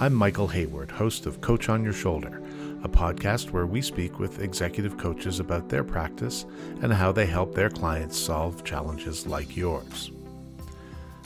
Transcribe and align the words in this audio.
I'm 0.00 0.14
Michael 0.14 0.46
Hayward, 0.46 0.92
host 0.92 1.26
of 1.26 1.40
Coach 1.40 1.68
on 1.68 1.82
Your 1.82 1.92
Shoulder, 1.92 2.40
a 2.84 2.88
podcast 2.88 3.50
where 3.50 3.66
we 3.66 3.82
speak 3.82 4.20
with 4.20 4.40
executive 4.40 4.96
coaches 4.96 5.40
about 5.40 5.68
their 5.68 5.82
practice 5.82 6.46
and 6.82 6.92
how 6.92 7.10
they 7.10 7.26
help 7.26 7.52
their 7.52 7.68
clients 7.68 8.16
solve 8.16 8.62
challenges 8.62 9.26
like 9.26 9.56
yours. 9.56 10.12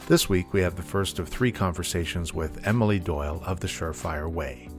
This 0.06 0.30
week, 0.30 0.54
we 0.54 0.62
have 0.62 0.76
the 0.76 0.82
first 0.82 1.18
of 1.18 1.28
three 1.28 1.52
conversations 1.52 2.32
with 2.32 2.66
Emily 2.66 2.98
Doyle 2.98 3.42
of 3.44 3.60
the 3.60 3.66
Surefire 3.66 4.30
Way. 4.30 4.70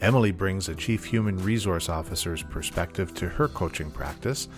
Emily 0.00 0.32
brings 0.32 0.68
a 0.68 0.74
Chief 0.74 1.04
Human 1.04 1.38
Resource 1.38 1.88
Officer's 1.88 2.42
perspective 2.42 3.14
to 3.14 3.28
her 3.28 3.46
coaching 3.46 3.92
practice, 3.92 4.48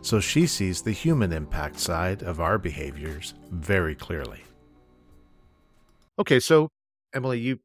so 0.00 0.20
she 0.20 0.46
sees 0.46 0.80
the 0.80 0.90
human 0.90 1.34
impact 1.34 1.78
side 1.78 2.22
of 2.22 2.40
our 2.40 2.56
behaviors 2.56 3.34
very 3.50 3.94
clearly. 3.94 4.40
Okay, 6.18 6.40
so 6.40 6.70
Emily, 7.12 7.40
you 7.40 7.58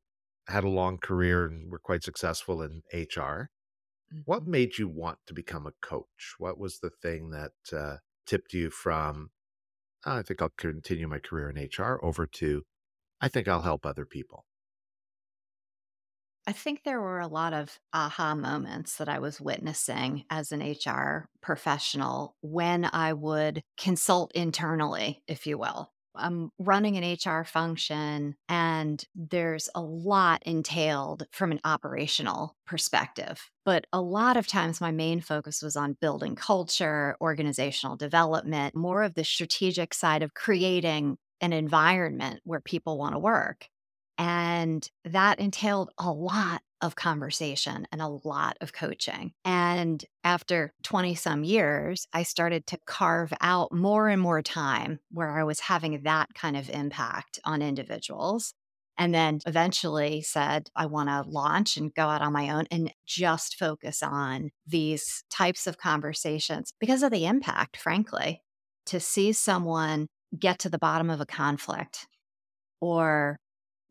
had 0.47 0.63
a 0.63 0.69
long 0.69 0.97
career 0.97 1.45
and 1.45 1.71
were 1.71 1.79
quite 1.79 2.03
successful 2.03 2.61
in 2.61 2.83
HR. 2.93 3.51
What 4.25 4.45
Mm-hmm. 4.45 4.47
made 4.47 4.77
you 4.77 4.87
want 4.89 5.19
to 5.27 5.33
become 5.33 5.67
a 5.67 5.73
coach? 5.81 6.35
What 6.39 6.57
was 6.59 6.79
the 6.79 6.89
thing 6.91 7.31
that 7.31 7.53
uh, 7.73 7.97
tipped 8.25 8.53
you 8.53 8.69
from, 8.71 9.31
"Oh, 10.05 10.17
I 10.17 10.23
think 10.23 10.41
I'll 10.41 10.49
continue 10.51 11.07
my 11.09 11.19
career 11.19 11.49
in 11.49 11.57
HR, 11.57 12.03
over 12.05 12.27
to, 12.27 12.65
I 13.21 13.29
think 13.29 13.47
I'll 13.49 13.63
help 13.63 13.85
other 13.85 14.05
people? 14.07 14.45
I 16.45 16.51
think 16.51 16.83
there 16.83 16.99
were 17.01 17.19
a 17.19 17.27
lot 17.27 17.53
of 17.53 17.79
aha 17.93 18.35
moments 18.35 18.97
that 18.97 19.07
I 19.07 19.19
was 19.19 19.39
witnessing 19.39 20.25
as 20.29 20.51
an 20.51 20.61
HR 20.61 21.29
professional 21.41 22.35
when 22.41 22.83
I 22.85 23.13
would 23.13 23.63
consult 23.77 24.31
internally, 24.33 25.23
if 25.27 25.47
you 25.47 25.57
will. 25.57 25.92
I'm 26.15 26.51
running 26.59 26.97
an 26.97 27.13
HR 27.13 27.43
function, 27.43 28.35
and 28.47 29.03
there's 29.15 29.69
a 29.75 29.81
lot 29.81 30.43
entailed 30.45 31.25
from 31.31 31.51
an 31.51 31.59
operational 31.63 32.55
perspective. 32.65 33.49
But 33.65 33.87
a 33.93 34.01
lot 34.01 34.37
of 34.37 34.47
times, 34.47 34.81
my 34.81 34.91
main 34.91 35.21
focus 35.21 35.61
was 35.61 35.75
on 35.75 35.97
building 35.99 36.35
culture, 36.35 37.15
organizational 37.21 37.95
development, 37.95 38.75
more 38.75 39.03
of 39.03 39.15
the 39.15 39.23
strategic 39.23 39.93
side 39.93 40.23
of 40.23 40.33
creating 40.33 41.17
an 41.41 41.53
environment 41.53 42.41
where 42.43 42.61
people 42.61 42.97
want 42.97 43.13
to 43.13 43.19
work. 43.19 43.67
And 44.17 44.87
that 45.05 45.39
entailed 45.39 45.91
a 45.97 46.11
lot 46.11 46.61
of 46.83 46.97
conversation 46.97 47.87
and 47.93 48.01
a 48.01 48.19
lot 48.25 48.57
of 48.59 48.73
coaching. 48.73 49.31
And 49.45 50.03
after 50.25 50.73
20 50.83 51.15
some 51.15 51.45
years, 51.45 52.05
I 52.11 52.23
started 52.23 52.67
to 52.67 52.79
carve 52.85 53.31
out 53.39 53.71
more 53.71 54.09
and 54.09 54.21
more 54.21 54.41
time 54.41 54.99
where 55.09 55.31
I 55.31 55.45
was 55.45 55.61
having 55.61 56.03
that 56.03 56.33
kind 56.35 56.57
of 56.57 56.69
impact 56.69 57.39
on 57.45 57.61
individuals. 57.61 58.53
And 58.97 59.15
then 59.15 59.39
eventually 59.47 60.21
said, 60.21 60.69
I 60.75 60.85
want 60.87 61.07
to 61.07 61.23
launch 61.27 61.77
and 61.77 61.93
go 61.95 62.03
out 62.03 62.21
on 62.21 62.33
my 62.33 62.49
own 62.49 62.65
and 62.69 62.93
just 63.07 63.55
focus 63.55 64.03
on 64.03 64.51
these 64.67 65.23
types 65.31 65.65
of 65.65 65.77
conversations 65.77 66.73
because 66.81 67.01
of 67.01 67.11
the 67.11 67.25
impact, 67.25 67.77
frankly. 67.77 68.41
To 68.87 68.99
see 68.99 69.31
someone 69.31 70.07
get 70.37 70.59
to 70.59 70.69
the 70.69 70.77
bottom 70.77 71.09
of 71.09 71.21
a 71.21 71.25
conflict 71.25 72.07
or 72.81 73.37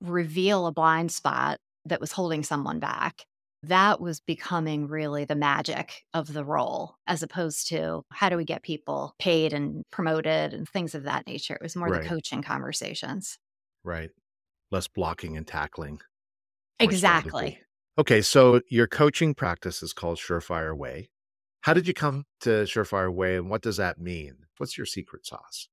reveal 0.02 0.66
a 0.66 0.72
blind 0.72 1.10
spot 1.10 1.58
that 1.86 2.00
was 2.00 2.12
holding 2.12 2.42
someone 2.42 2.78
back. 2.78 3.24
That 3.64 4.00
was 4.00 4.20
becoming 4.20 4.88
really 4.88 5.24
the 5.24 5.36
magic 5.36 6.02
of 6.12 6.32
the 6.32 6.44
role, 6.44 6.96
as 7.06 7.22
opposed 7.22 7.68
to 7.68 8.02
how 8.10 8.28
do 8.28 8.36
we 8.36 8.44
get 8.44 8.62
people 8.64 9.14
paid 9.20 9.52
and 9.52 9.84
promoted 9.92 10.52
and 10.52 10.68
things 10.68 10.94
of 10.96 11.04
that 11.04 11.26
nature. 11.26 11.54
It 11.54 11.62
was 11.62 11.76
more 11.76 11.88
Right. 11.88 12.02
the 12.02 12.08
coaching 12.08 12.42
conversations. 12.42 13.38
Right. 13.84 14.10
Less 14.72 14.88
blocking 14.88 15.36
and 15.36 15.46
tackling. 15.46 16.00
Exactly. 16.80 17.60
Okay, 17.98 18.22
so 18.22 18.60
your 18.68 18.86
coaching 18.86 19.34
practice 19.34 19.82
is 19.82 19.92
called 19.92 20.18
Surefire 20.18 20.76
Way. 20.76 21.10
How 21.60 21.74
did 21.74 21.86
you 21.86 21.94
come 21.94 22.24
to 22.40 22.64
Surefire 22.64 23.12
Way 23.14 23.36
and 23.36 23.48
what 23.48 23.62
does 23.62 23.76
that 23.76 24.00
mean? 24.00 24.38
What's 24.56 24.76
your 24.76 24.86
secret 24.86 25.26
sauce? 25.26 25.68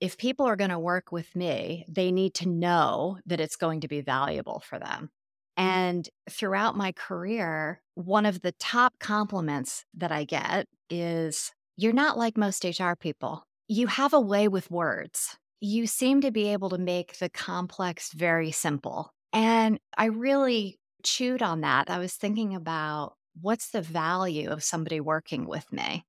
If 0.00 0.16
people 0.16 0.46
are 0.46 0.56
going 0.56 0.70
to 0.70 0.78
work 0.78 1.12
with 1.12 1.34
me, 1.36 1.84
they 1.88 2.10
need 2.12 2.34
to 2.34 2.48
know 2.48 3.18
that 3.26 3.40
it's 3.40 3.56
going 3.56 3.80
to 3.82 3.88
be 3.88 4.00
valuable 4.00 4.60
for 4.60 4.78
them. 4.78 5.10
And 5.56 6.08
throughout 6.28 6.76
my 6.76 6.92
career, 6.92 7.80
one 7.94 8.26
of 8.26 8.42
the 8.42 8.52
top 8.52 8.94
compliments 8.98 9.84
that 9.94 10.10
I 10.12 10.24
get 10.24 10.66
is 10.90 11.52
you're 11.76 11.92
not 11.92 12.18
like 12.18 12.36
most 12.36 12.64
HR 12.64 12.96
people. 12.96 13.46
You 13.68 13.86
have 13.86 14.12
a 14.12 14.20
way 14.20 14.48
with 14.48 14.70
words. 14.70 15.36
You 15.60 15.86
seem 15.86 16.20
to 16.22 16.30
be 16.30 16.48
able 16.48 16.70
to 16.70 16.78
make 16.78 17.18
the 17.18 17.30
complex 17.30 18.12
very 18.12 18.50
simple. 18.50 19.12
And 19.32 19.78
I 19.96 20.06
really 20.06 20.78
chewed 21.02 21.42
on 21.42 21.60
that. 21.62 21.88
I 21.90 21.98
was 21.98 22.14
thinking 22.14 22.54
about 22.54 23.14
what's 23.40 23.70
the 23.70 23.82
value 23.82 24.50
of 24.50 24.62
somebody 24.62 25.00
working 25.00 25.46
with 25.46 25.72
me? 25.72 26.04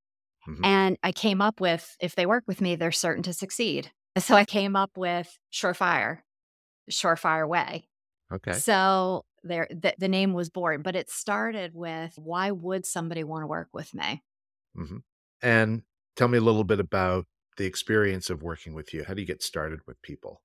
Mhm. 0.48 0.64
And 0.64 0.98
I 1.04 1.12
came 1.12 1.42
up 1.42 1.60
with 1.62 1.96
if 2.00 2.16
they 2.16 2.26
work 2.26 2.44
with 2.48 2.62
me, 2.62 2.76
they're 2.76 2.92
certain 2.92 3.24
to 3.24 3.34
succeed. 3.34 3.92
So 4.18 4.36
I 4.36 4.46
came 4.46 4.78
up 4.78 4.98
with 4.98 5.38
Surefire, 5.52 6.22
Surefire 6.90 7.48
Way. 7.48 7.88
Okay. 8.32 8.54
So 8.54 9.26
there, 9.46 9.68
the, 9.70 9.96
the 9.98 10.08
name 10.08 10.34
was 10.34 10.50
born, 10.50 10.82
but 10.82 10.96
it 10.96 11.10
started 11.10 11.74
with 11.74 12.14
why 12.18 12.52
would 12.52 12.86
somebody 12.86 13.24
want 13.24 13.44
to 13.44 13.48
work 13.48 13.70
with 13.74 13.94
me? 13.94 14.24
hmm 14.76 14.98
And 15.42 15.84
tell 16.16 16.28
me 16.28 16.38
a 16.38 16.42
little 16.42 16.64
bit 16.64 16.80
about 16.80 17.26
the 17.58 17.66
experience 17.66 18.30
of 18.30 18.44
working 18.44 18.74
with 18.74 18.94
you. 18.94 19.04
How 19.06 19.14
do 19.14 19.22
you 19.22 19.28
get 19.28 19.42
started 19.42 19.80
with 19.88 20.02
people? 20.02 20.42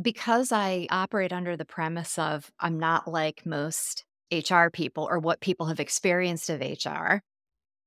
Because 0.00 0.52
I 0.52 0.86
operate 0.90 1.32
under 1.32 1.56
the 1.56 1.64
premise 1.64 2.18
of 2.18 2.52
I'm 2.60 2.78
not 2.78 3.08
like 3.08 3.44
most 3.44 4.04
HR 4.30 4.70
people 4.70 5.04
or 5.08 5.18
what 5.18 5.40
people 5.40 5.66
have 5.66 5.80
experienced 5.80 6.50
of 6.50 6.62
HR, 6.62 7.22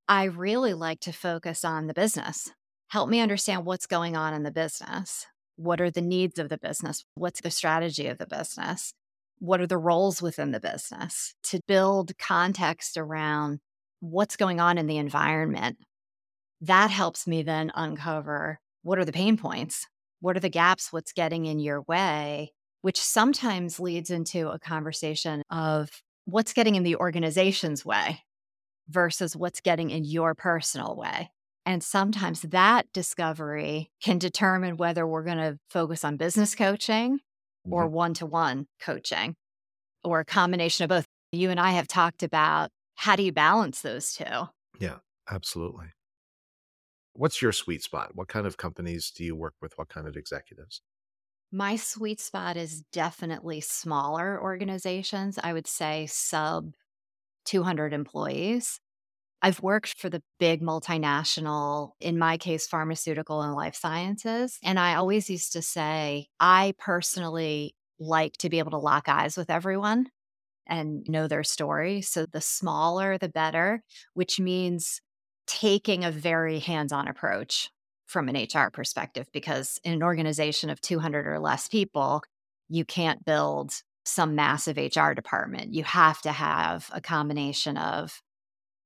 I 0.08 0.26
really 0.26 0.74
like 0.74 1.00
to 1.02 1.14
focus 1.14 1.64
on 1.64 1.88
the 1.88 1.94
business. 1.94 2.52
Help 2.90 3.10
me 3.10 3.22
understand 3.22 3.66
what's 3.66 3.88
going 3.88 4.18
on 4.18 4.34
in 4.34 4.44
the 4.44 4.52
business. 4.52 5.26
What 5.56 5.80
are 5.80 5.92
the 5.92 6.02
needs 6.02 6.40
of 6.40 6.50
the 6.50 6.58
business? 6.58 7.06
What's 7.16 7.42
the 7.42 7.52
strategy 7.52 8.08
of 8.08 8.18
the 8.18 8.28
business? 8.28 8.94
What 9.42 9.60
are 9.60 9.66
the 9.66 9.78
roles 9.78 10.22
within 10.22 10.52
the 10.52 10.60
business? 10.60 11.34
To 11.46 11.60
build 11.68 12.16
context 12.20 12.96
around 12.96 13.60
what's 14.00 14.36
going 14.36 14.60
on 14.60 14.78
in 14.78 14.86
the 14.86 14.98
environment. 14.98 15.78
That 16.62 16.92
helps 16.92 17.26
me 17.26 17.42
then 17.42 17.72
uncover 17.74 18.60
what 18.84 19.00
are 19.00 19.06
the 19.06 19.12
pain 19.12 19.38
points? 19.38 19.88
What 20.20 20.38
are 20.38 20.42
the 20.42 20.48
gaps? 20.48 20.94
What's 20.94 21.12
getting 21.12 21.48
in 21.48 21.58
your 21.58 21.82
way? 21.88 22.54
Which 22.82 23.02
sometimes 23.02 23.80
leads 23.80 24.12
into 24.12 24.50
a 24.50 24.60
conversation 24.60 25.42
of 25.50 25.90
what's 26.26 26.54
getting 26.54 26.76
in 26.76 26.84
the 26.84 26.98
organization's 26.98 27.84
way 27.84 28.20
versus 28.90 29.36
what's 29.36 29.60
getting 29.60 29.90
in 29.90 30.04
your 30.04 30.36
personal 30.36 30.96
way. 30.96 31.32
And 31.66 31.84
sometimes 31.84 32.42
that 32.42 32.94
discovery 32.94 33.90
can 34.04 34.20
determine 34.20 34.78
whether 34.78 35.08
we're 35.08 35.24
going 35.24 35.38
to 35.38 35.58
focus 35.72 36.04
on 36.04 36.18
business 36.18 36.54
coaching 36.54 37.22
or 37.70 37.88
one 37.88 38.14
to 38.16 38.26
one 38.26 38.68
coaching 38.80 39.36
or 40.04 40.20
a 40.22 40.26
combination 40.26 40.84
of 40.84 40.90
both. 40.90 41.06
You 41.32 41.50
and 41.50 41.60
I 41.60 41.72
have 41.72 41.88
talked 41.88 42.24
about 42.24 42.72
how 42.96 43.16
do 43.16 43.24
you 43.24 43.32
balance 43.32 43.82
those 43.82 44.14
two? 44.14 44.50
Yeah, 44.80 44.98
absolutely. 45.30 45.88
What's 47.14 47.42
your 47.42 47.52
sweet 47.52 47.84
spot? 47.84 48.16
What 48.16 48.28
kind 48.28 48.46
of 48.48 48.58
companies 48.58 49.12
do 49.12 49.24
you 49.24 49.36
work 49.36 49.56
with? 49.62 49.78
What 49.78 49.90
kind 49.90 50.08
of 50.08 50.16
executives? 50.16 50.82
My 51.52 51.76
sweet 51.76 52.22
spot 52.22 52.56
is 52.56 52.84
definitely 52.94 53.60
smaller 53.60 54.42
organizations. 54.42 55.38
I 55.42 55.52
would 55.52 55.68
say 55.68 56.06
sub 56.08 56.74
200 57.46 57.94
employees. 57.94 58.80
I've 59.42 59.62
worked 59.62 60.00
for 60.00 60.10
the 60.10 60.22
big 60.40 60.62
multinational, 60.62 61.92
in 62.00 62.20
my 62.20 62.38
case, 62.38 62.68
pharmaceutical 62.68 63.42
and 63.42 63.56
life 63.56 63.76
sciences. 63.76 64.60
And 64.64 64.80
I 64.80 64.96
always 64.96 65.30
used 65.30 65.54
to 65.54 65.62
say, 65.62 66.28
I 66.40 66.74
personally 66.78 67.76
like 68.00 68.34
to 68.38 68.50
be 68.50 68.60
able 68.60 68.72
to 68.72 68.78
lock 68.78 69.10
eyes 69.10 69.38
with 69.38 69.50
everyone 69.50 70.08
and 70.68 71.04
know 71.08 71.28
their 71.28 71.44
story. 71.44 72.02
So 72.02 72.26
the 72.26 72.42
smaller, 72.42 73.18
the 73.18 73.30
better, 73.30 73.84
which 74.14 74.40
means 74.40 75.02
taking 75.48 76.04
a 76.04 76.12
very 76.12 76.60
hands 76.60 76.92
on 76.92 77.08
approach 77.08 77.70
from 78.06 78.30
an 78.30 78.36
HR 78.36 78.70
perspective, 78.70 79.28
because 79.34 79.80
in 79.84 79.94
an 79.94 80.04
organization 80.04 80.70
of 80.70 80.82
200 80.82 81.26
or 81.26 81.40
less 81.40 81.68
people, 81.68 82.22
you 82.70 82.86
can't 82.86 83.26
build 83.26 83.74
some 84.06 84.36
massive 84.36 84.78
HR 84.78 85.14
department. 85.14 85.74
You 85.74 85.84
have 85.84 86.22
to 86.22 86.32
have 86.32 86.90
a 86.94 87.02
combination 87.02 87.78
of 87.78 88.22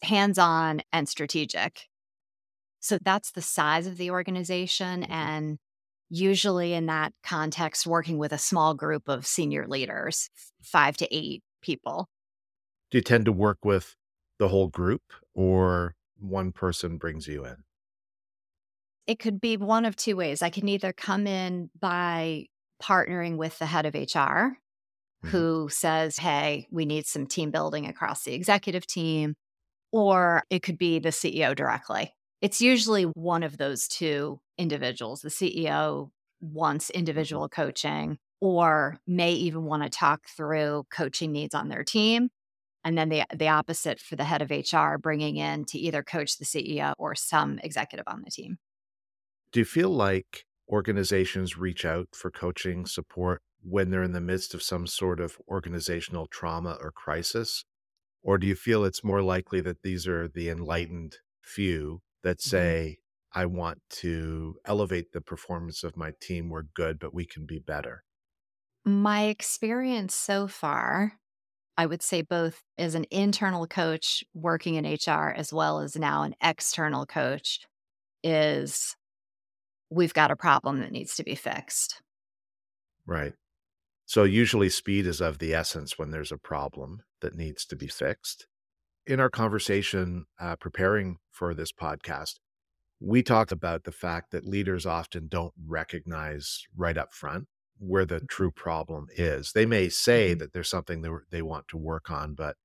hands 0.06 0.38
on 0.38 0.82
and 0.92 1.08
strategic. 1.10 1.88
So 2.80 2.98
that's 3.02 3.32
the 3.32 3.42
size 3.42 3.88
of 3.88 3.98
the 3.98 4.12
organization. 4.12 5.02
Mhm. 5.02 5.10
And 5.10 5.60
usually 6.10 6.74
in 6.74 6.86
that 6.86 7.14
context, 7.24 7.88
working 7.88 8.18
with 8.18 8.32
a 8.32 8.38
small 8.38 8.74
group 8.74 9.08
of 9.08 9.26
senior 9.26 9.68
leaders, 9.68 10.30
five 10.62 10.98
to 10.98 11.16
eight 11.16 11.44
people. 11.62 12.08
Do 12.92 13.00
you 13.00 13.02
tend 13.02 13.26
to 13.26 13.32
work 13.32 13.66
with 13.66 13.96
the 14.38 14.50
whole 14.50 14.68
group 14.68 15.02
or 15.34 15.96
one 16.18 16.52
person 16.52 16.98
brings 16.98 17.28
you 17.28 17.46
in? 17.46 17.64
It 19.08 19.20
could 19.20 19.40
be 19.40 19.58
one 19.58 19.86
of 19.86 19.96
two 19.96 20.16
ways. 20.16 20.42
I 20.42 20.50
can 20.50 20.68
either 20.68 20.94
come 20.94 21.28
in 21.28 21.70
by 21.80 22.46
partnering 22.82 23.38
with 23.38 23.58
the 23.60 23.66
head 23.66 23.86
of 23.86 23.94
HR 23.94 23.98
mm-hmm. 24.08 25.28
who 25.28 25.70
says, 25.70 26.18
Hey, 26.18 26.68
we 26.72 26.86
need 26.86 27.06
some 27.06 27.28
team 27.28 27.52
building 27.52 27.86
across 27.86 28.24
the 28.24 28.34
executive 28.34 28.88
team. 28.88 29.36
Or 29.92 30.44
it 30.50 30.64
could 30.64 30.78
be 30.78 31.00
the 31.00 31.10
CEO 31.10 31.56
directly. 31.56 32.14
It's 32.42 32.62
usually 32.62 33.04
one 33.04 33.44
of 33.44 33.58
those 33.58 33.88
two 33.88 34.40
individuals. 34.58 35.22
The 35.22 35.30
CEO 35.30 36.10
wants 36.42 36.88
mm-hmm. 36.88 37.00
individual 37.00 37.50
coaching 37.50 38.18
or 38.42 38.98
may 39.08 39.32
even 39.34 39.64
want 39.64 39.84
to 39.84 39.90
talk 39.90 40.22
through 40.36 40.86
coaching 40.92 41.32
needs 41.32 41.56
on 41.56 41.70
their 41.70 41.84
team. 41.84 42.30
And 42.84 42.98
then 42.98 43.10
the, 43.10 43.24
the 43.36 43.48
opposite 43.48 44.00
for 44.00 44.16
the 44.16 44.26
head 44.26 44.44
of 44.44 44.52
HR, 44.52 44.98
bringing 45.00 45.38
in 45.38 45.66
to 45.66 45.80
either 45.80 46.04
coach 46.04 46.38
the 46.38 46.46
CEO 46.46 46.94
or 47.00 47.16
some 47.16 47.60
executive 47.64 48.06
on 48.08 48.22
the 48.24 48.30
team. 48.30 48.58
Do 49.52 49.60
you 49.60 49.66
feel 49.66 49.90
like 49.90 50.46
organizations 50.70 51.58
reach 51.58 51.86
out 51.86 52.10
for 52.14 52.30
coaching 52.30 52.86
support 52.86 53.42
when 53.64 53.90
they're 53.90 54.04
in 54.04 54.12
the 54.12 54.22
midst 54.22 54.54
of 54.54 54.62
some 54.62 54.86
sort 54.86 55.20
of 55.20 55.38
organizational 55.48 56.28
trauma 56.28 56.78
or 56.80 56.92
crisis? 56.92 57.66
Or 58.26 58.40
do 58.40 58.48
you 58.48 58.56
feel 58.56 58.84
it's 58.84 59.04
more 59.04 59.22
likely 59.22 59.62
that 59.62 59.84
these 59.84 60.08
are 60.08 60.28
the 60.28 60.50
enlightened 60.50 61.18
few 61.44 62.02
that 62.24 62.40
mm-hmm. 62.40 62.50
say, 62.50 62.98
mm-hmm. 62.98 63.40
I 63.40 63.46
want 63.46 63.82
to 64.02 64.56
elevate 64.66 65.12
the 65.12 65.22
performance 65.22 65.84
of 65.84 65.96
my 65.96 66.12
team. 66.20 66.50
We're 66.50 66.64
good, 66.64 66.98
but 67.00 67.14
we 67.14 67.26
can 67.26 67.46
be 67.46 67.60
better? 67.60 68.04
My 68.84 69.26
experience 69.26 70.16
so 70.16 70.48
far, 70.48 71.14
I 71.78 71.86
would 71.86 72.02
say 72.02 72.24
both 72.24 72.64
as 72.80 72.96
an 72.96 73.06
internal 73.12 73.68
coach 73.68 74.24
working 74.34 74.74
in 74.74 74.86
HR 74.86 75.32
as 75.36 75.54
well 75.54 75.80
as 75.80 75.96
now 75.96 76.24
an 76.24 76.34
external 76.42 77.06
coach, 77.06 77.60
is 78.24 78.96
we've 79.92 80.14
got 80.16 80.32
a 80.32 80.36
problem 80.36 80.80
that 80.80 80.92
needs 80.92 81.16
to 81.18 81.24
be 81.24 81.36
fixed. 81.36 82.02
Right. 83.06 83.34
So 84.08 84.24
usually 84.24 84.70
speed 84.70 85.06
is 85.06 85.22
of 85.22 85.38
the 85.38 85.54
essence 85.54 86.00
when 86.00 86.10
there's 86.10 86.32
a 86.32 86.38
problem 86.38 87.04
that 87.26 87.36
needs 87.36 87.66
to 87.66 87.76
be 87.76 87.88
fixed. 87.88 88.46
In 89.08 89.20
our 89.20 89.32
conversation 89.32 90.26
uh, 90.40 90.56
preparing 90.56 91.18
for 91.32 91.56
this 91.56 91.72
podcast, 91.72 92.36
we 93.00 93.24
talked 93.24 93.52
about 93.52 93.84
the 93.84 93.92
fact 93.92 94.30
that 94.32 94.46
leaders 94.46 94.86
often 94.86 95.28
don't 95.28 95.54
recognize 95.68 96.64
right 96.78 96.98
up 96.98 97.14
front 97.14 97.48
where 97.80 98.06
the 98.06 98.20
true 98.20 98.52
problem 98.52 99.08
is. 99.18 99.54
They 99.54 99.66
may 99.66 99.90
say 99.90 100.32
mm-hmm. 100.32 100.40
that 100.40 100.54
there's 100.54 100.70
something 100.70 101.02
they, 101.02 101.10
they 101.32 101.42
want 101.42 101.68
to 101.70 101.78
work 101.78 102.12
on, 102.12 102.36
but 102.36 102.58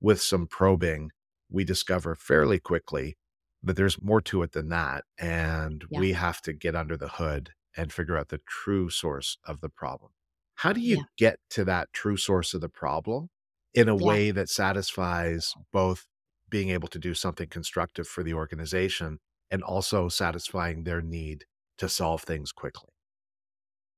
with 0.00 0.20
some 0.20 0.48
probing, 0.48 1.10
we 1.48 1.62
discover 1.64 2.16
fairly 2.16 2.58
quickly 2.58 3.16
that 3.62 3.76
there's 3.76 4.02
more 4.02 4.20
to 4.22 4.42
it 4.42 4.52
than 4.52 4.70
that. 4.70 5.04
And 5.20 5.84
yeah. 5.88 6.00
we 6.00 6.12
have 6.14 6.42
to 6.42 6.52
get 6.52 6.74
under 6.74 6.96
the 6.96 7.08
hood 7.08 7.50
and 7.76 7.92
figure 7.92 8.18
out 8.18 8.30
the 8.30 8.40
true 8.48 8.90
source 8.90 9.38
of 9.44 9.60
the 9.60 9.68
problem. 9.68 10.10
How 10.56 10.72
do 10.72 10.80
you 10.80 10.96
yeah. 10.96 11.02
get 11.16 11.38
to 11.50 11.64
that 11.66 11.92
true 11.92 12.16
source 12.16 12.54
of 12.54 12.60
the 12.60 12.68
problem 12.68 13.30
in 13.74 13.88
a 13.88 13.96
yeah. 13.96 14.06
way 14.06 14.30
that 14.30 14.48
satisfies 14.48 15.54
both 15.72 16.06
being 16.48 16.70
able 16.70 16.88
to 16.88 16.98
do 16.98 17.14
something 17.14 17.48
constructive 17.48 18.06
for 18.06 18.22
the 18.22 18.34
organization 18.34 19.18
and 19.50 19.62
also 19.62 20.08
satisfying 20.08 20.84
their 20.84 21.00
need 21.00 21.44
to 21.78 21.88
solve 21.88 22.22
things 22.22 22.52
quickly? 22.52 22.90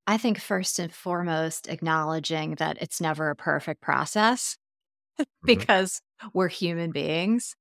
I 0.06 0.18
think 0.18 0.40
first 0.40 0.78
and 0.78 0.92
foremost, 0.92 1.68
acknowledging 1.68 2.56
that 2.56 2.78
it's 2.80 3.00
never 3.00 3.30
a 3.30 3.36
perfect 3.36 3.80
process 3.80 4.56
mm-hmm. 5.20 5.46
because 5.46 6.00
mm-hmm. 6.20 6.28
we're 6.34 6.48
human 6.48 6.90
beings. 6.90 7.54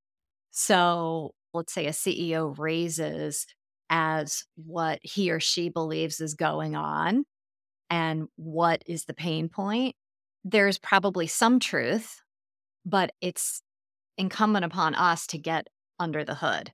So 0.51 1.31
let's 1.53 1.73
say 1.73 1.87
a 1.87 1.91
CEO 1.91 2.57
raises 2.57 3.45
as 3.89 4.43
what 4.55 4.99
he 5.03 5.31
or 5.31 5.39
she 5.39 5.69
believes 5.69 6.21
is 6.21 6.33
going 6.33 6.75
on 6.75 7.25
and 7.89 8.27
what 8.37 8.81
is 8.85 9.05
the 9.05 9.13
pain 9.13 9.49
point. 9.49 9.95
There's 10.43 10.77
probably 10.77 11.27
some 11.27 11.59
truth, 11.59 12.21
but 12.85 13.11
it's 13.21 13.61
incumbent 14.17 14.65
upon 14.65 14.95
us 14.95 15.27
to 15.27 15.37
get 15.37 15.67
under 15.99 16.23
the 16.23 16.35
hood. 16.35 16.71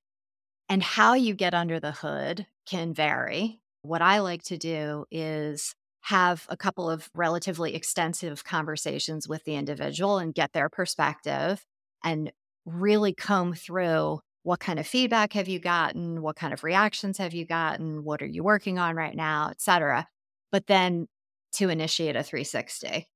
And 0.69 0.83
how 0.83 1.13
you 1.13 1.33
get 1.33 1.53
under 1.53 1.79
the 1.79 1.91
hood 1.91 2.45
can 2.65 2.93
vary 2.93 3.59
what 3.81 4.01
I 4.01 4.19
like 4.19 4.43
to 4.43 4.57
do 4.57 5.05
is 5.11 5.73
have 6.01 6.45
a 6.49 6.57
couple 6.57 6.89
of 6.89 7.09
relatively 7.13 7.75
extensive 7.75 8.43
conversations 8.43 9.27
with 9.27 9.43
the 9.45 9.55
individual 9.55 10.17
and 10.17 10.33
get 10.33 10.53
their 10.53 10.69
perspective 10.69 11.65
and 12.03 12.31
really 12.65 13.13
comb 13.13 13.53
through 13.53 14.19
what 14.43 14.59
kind 14.59 14.79
of 14.79 14.87
feedback 14.87 15.33
have 15.33 15.47
you 15.47 15.59
gotten 15.59 16.21
what 16.21 16.35
kind 16.35 16.53
of 16.53 16.63
reactions 16.63 17.17
have 17.17 17.33
you 17.33 17.45
gotten 17.45 18.03
what 18.03 18.21
are 18.21 18.27
you 18.27 18.43
working 18.43 18.77
on 18.77 18.95
right 18.95 19.15
now 19.15 19.49
et 19.49 19.61
cetera 19.61 20.07
but 20.51 20.67
then 20.67 21.07
to 21.51 21.69
initiate 21.69 22.15
a 22.15 22.23
360 22.23 23.07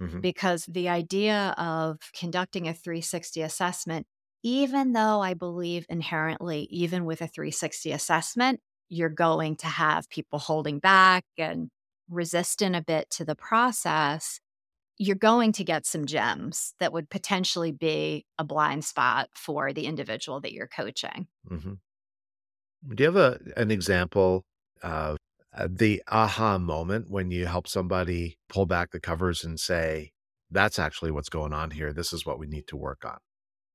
mm-hmm. 0.00 0.20
because 0.20 0.64
the 0.66 0.88
idea 0.88 1.54
of 1.58 1.98
conducting 2.14 2.68
a 2.68 2.74
360 2.74 3.42
assessment 3.42 4.06
even 4.42 4.92
though 4.92 5.20
i 5.20 5.34
believe 5.34 5.84
inherently 5.88 6.66
even 6.70 7.04
with 7.04 7.20
a 7.20 7.26
360 7.26 7.92
assessment 7.92 8.60
you're 8.90 9.08
going 9.08 9.56
to 9.56 9.66
have 9.66 10.10
people 10.10 10.38
holding 10.38 10.80
back 10.80 11.24
and 11.38 11.70
resistant 12.10 12.76
a 12.76 12.82
bit 12.82 13.08
to 13.10 13.24
the 13.24 13.36
process, 13.36 14.40
you're 14.98 15.16
going 15.16 15.52
to 15.52 15.64
get 15.64 15.86
some 15.86 16.04
gems 16.04 16.74
that 16.80 16.92
would 16.92 17.08
potentially 17.08 17.72
be 17.72 18.26
a 18.36 18.44
blind 18.44 18.84
spot 18.84 19.30
for 19.34 19.72
the 19.72 19.86
individual 19.86 20.40
that 20.40 20.52
you're 20.52 20.66
coaching. 20.66 21.28
Mm-hmm. 21.48 21.74
Do 22.94 23.04
you 23.04 23.12
have 23.12 23.16
a, 23.16 23.38
an 23.56 23.70
example 23.70 24.44
of 24.82 25.16
Uh, 25.52 25.68
the 25.70 26.02
aha 26.08 26.58
moment 26.58 27.10
when 27.10 27.30
you 27.30 27.46
help 27.46 27.66
somebody 27.66 28.38
pull 28.48 28.66
back 28.66 28.90
the 28.90 29.00
covers 29.00 29.44
and 29.44 29.58
say, 29.58 30.12
that's 30.50 30.78
actually 30.78 31.10
what's 31.10 31.28
going 31.28 31.52
on 31.52 31.70
here. 31.72 31.92
This 31.92 32.12
is 32.12 32.24
what 32.24 32.38
we 32.38 32.46
need 32.46 32.66
to 32.68 32.76
work 32.76 33.04
on? 33.04 33.18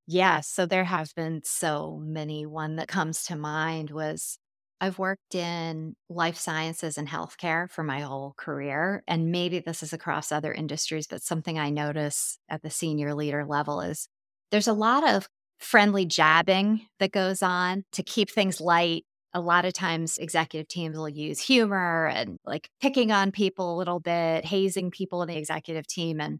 Yeah. 0.08 0.42
So 0.42 0.66
there 0.66 0.84
have 0.84 1.14
been 1.16 1.42
so 1.44 2.00
many. 2.04 2.46
One 2.46 2.76
that 2.76 2.88
comes 2.88 3.24
to 3.26 3.36
mind 3.36 3.90
was 3.90 4.38
I've 4.80 5.00
worked 5.00 5.36
in 5.36 5.96
life 6.10 6.38
sciences 6.38 6.98
and 6.98 7.08
healthcare 7.08 7.70
for 7.70 7.84
my 7.84 8.02
whole 8.02 8.34
career. 8.38 9.04
And 9.08 9.32
maybe 9.32 9.60
this 9.60 9.82
is 9.82 9.94
across 9.94 10.32
other 10.32 10.54
industries, 10.54 11.08
but 11.08 11.24
something 11.24 11.58
I 11.58 11.70
notice 11.70 12.38
at 12.50 12.62
the 12.62 12.70
senior 12.70 13.14
leader 13.16 13.46
level 13.46 13.82
is 13.82 14.08
there's 14.52 14.68
a 14.68 14.74
lot 14.74 15.10
of 15.10 15.28
friendly 15.60 16.06
jabbing 16.06 16.88
that 17.00 17.12
goes 17.12 17.42
on 17.42 17.86
to 17.94 18.04
keep 18.04 18.30
things 18.30 18.62
light. 18.62 19.06
A 19.36 19.42
lot 19.42 19.66
of 19.66 19.74
times, 19.74 20.18
executive 20.18 20.70
teams 20.70 20.98
will 20.98 21.10
use 21.10 21.42
humor 21.42 22.08
and 22.08 22.40
like 22.46 22.70
picking 22.82 23.12
on 23.12 23.32
people 23.32 23.76
a 23.76 23.78
little 23.78 24.00
bit, 24.00 24.46
hazing 24.46 24.92
people 24.92 25.22
in 25.22 25.28
the 25.28 25.38
executive 25.38 25.86
team. 25.86 26.22
And 26.22 26.40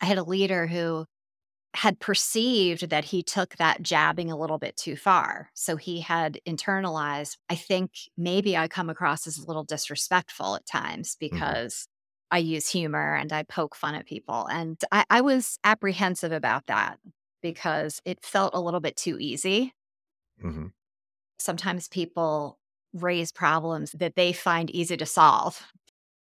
I 0.00 0.06
had 0.06 0.18
a 0.18 0.24
leader 0.24 0.66
who 0.66 1.04
had 1.76 2.00
perceived 2.00 2.88
that 2.88 3.04
he 3.04 3.22
took 3.22 3.56
that 3.56 3.82
jabbing 3.82 4.30
a 4.30 4.36
little 4.36 4.56
bit 4.56 4.76
too 4.76 4.96
far. 4.96 5.50
So 5.52 5.76
he 5.76 6.00
had 6.00 6.40
internalized, 6.48 7.36
I 7.50 7.54
think 7.54 7.90
maybe 8.16 8.56
I 8.56 8.66
come 8.66 8.88
across 8.88 9.26
as 9.26 9.36
a 9.36 9.46
little 9.46 9.62
disrespectful 9.62 10.56
at 10.56 10.66
times 10.66 11.16
mm-hmm. 11.16 11.34
because 11.34 11.74
mm-hmm. 11.74 12.36
I 12.36 12.38
use 12.38 12.66
humor 12.66 13.14
and 13.14 13.30
I 13.30 13.42
poke 13.42 13.76
fun 13.76 13.94
at 13.94 14.06
people. 14.06 14.46
And 14.46 14.80
I, 14.90 15.04
I, 15.10 15.20
was 15.20 15.58
apprehensive 15.64 16.32
about 16.32 16.66
that 16.66 16.98
because 17.42 18.00
it 18.06 18.24
felt 18.24 18.54
a 18.54 18.60
little 18.60 18.80
bit 18.80 18.96
too 18.96 19.18
easy. 19.20 19.74
Mm-hmm. 20.42 20.66
Sometimes 21.38 21.88
people 21.88 22.58
raise 22.92 23.32
problems 23.32 23.92
that 23.92 24.16
they 24.16 24.32
find 24.32 24.70
easy 24.70 24.96
to 24.96 25.06
solve. 25.06 25.62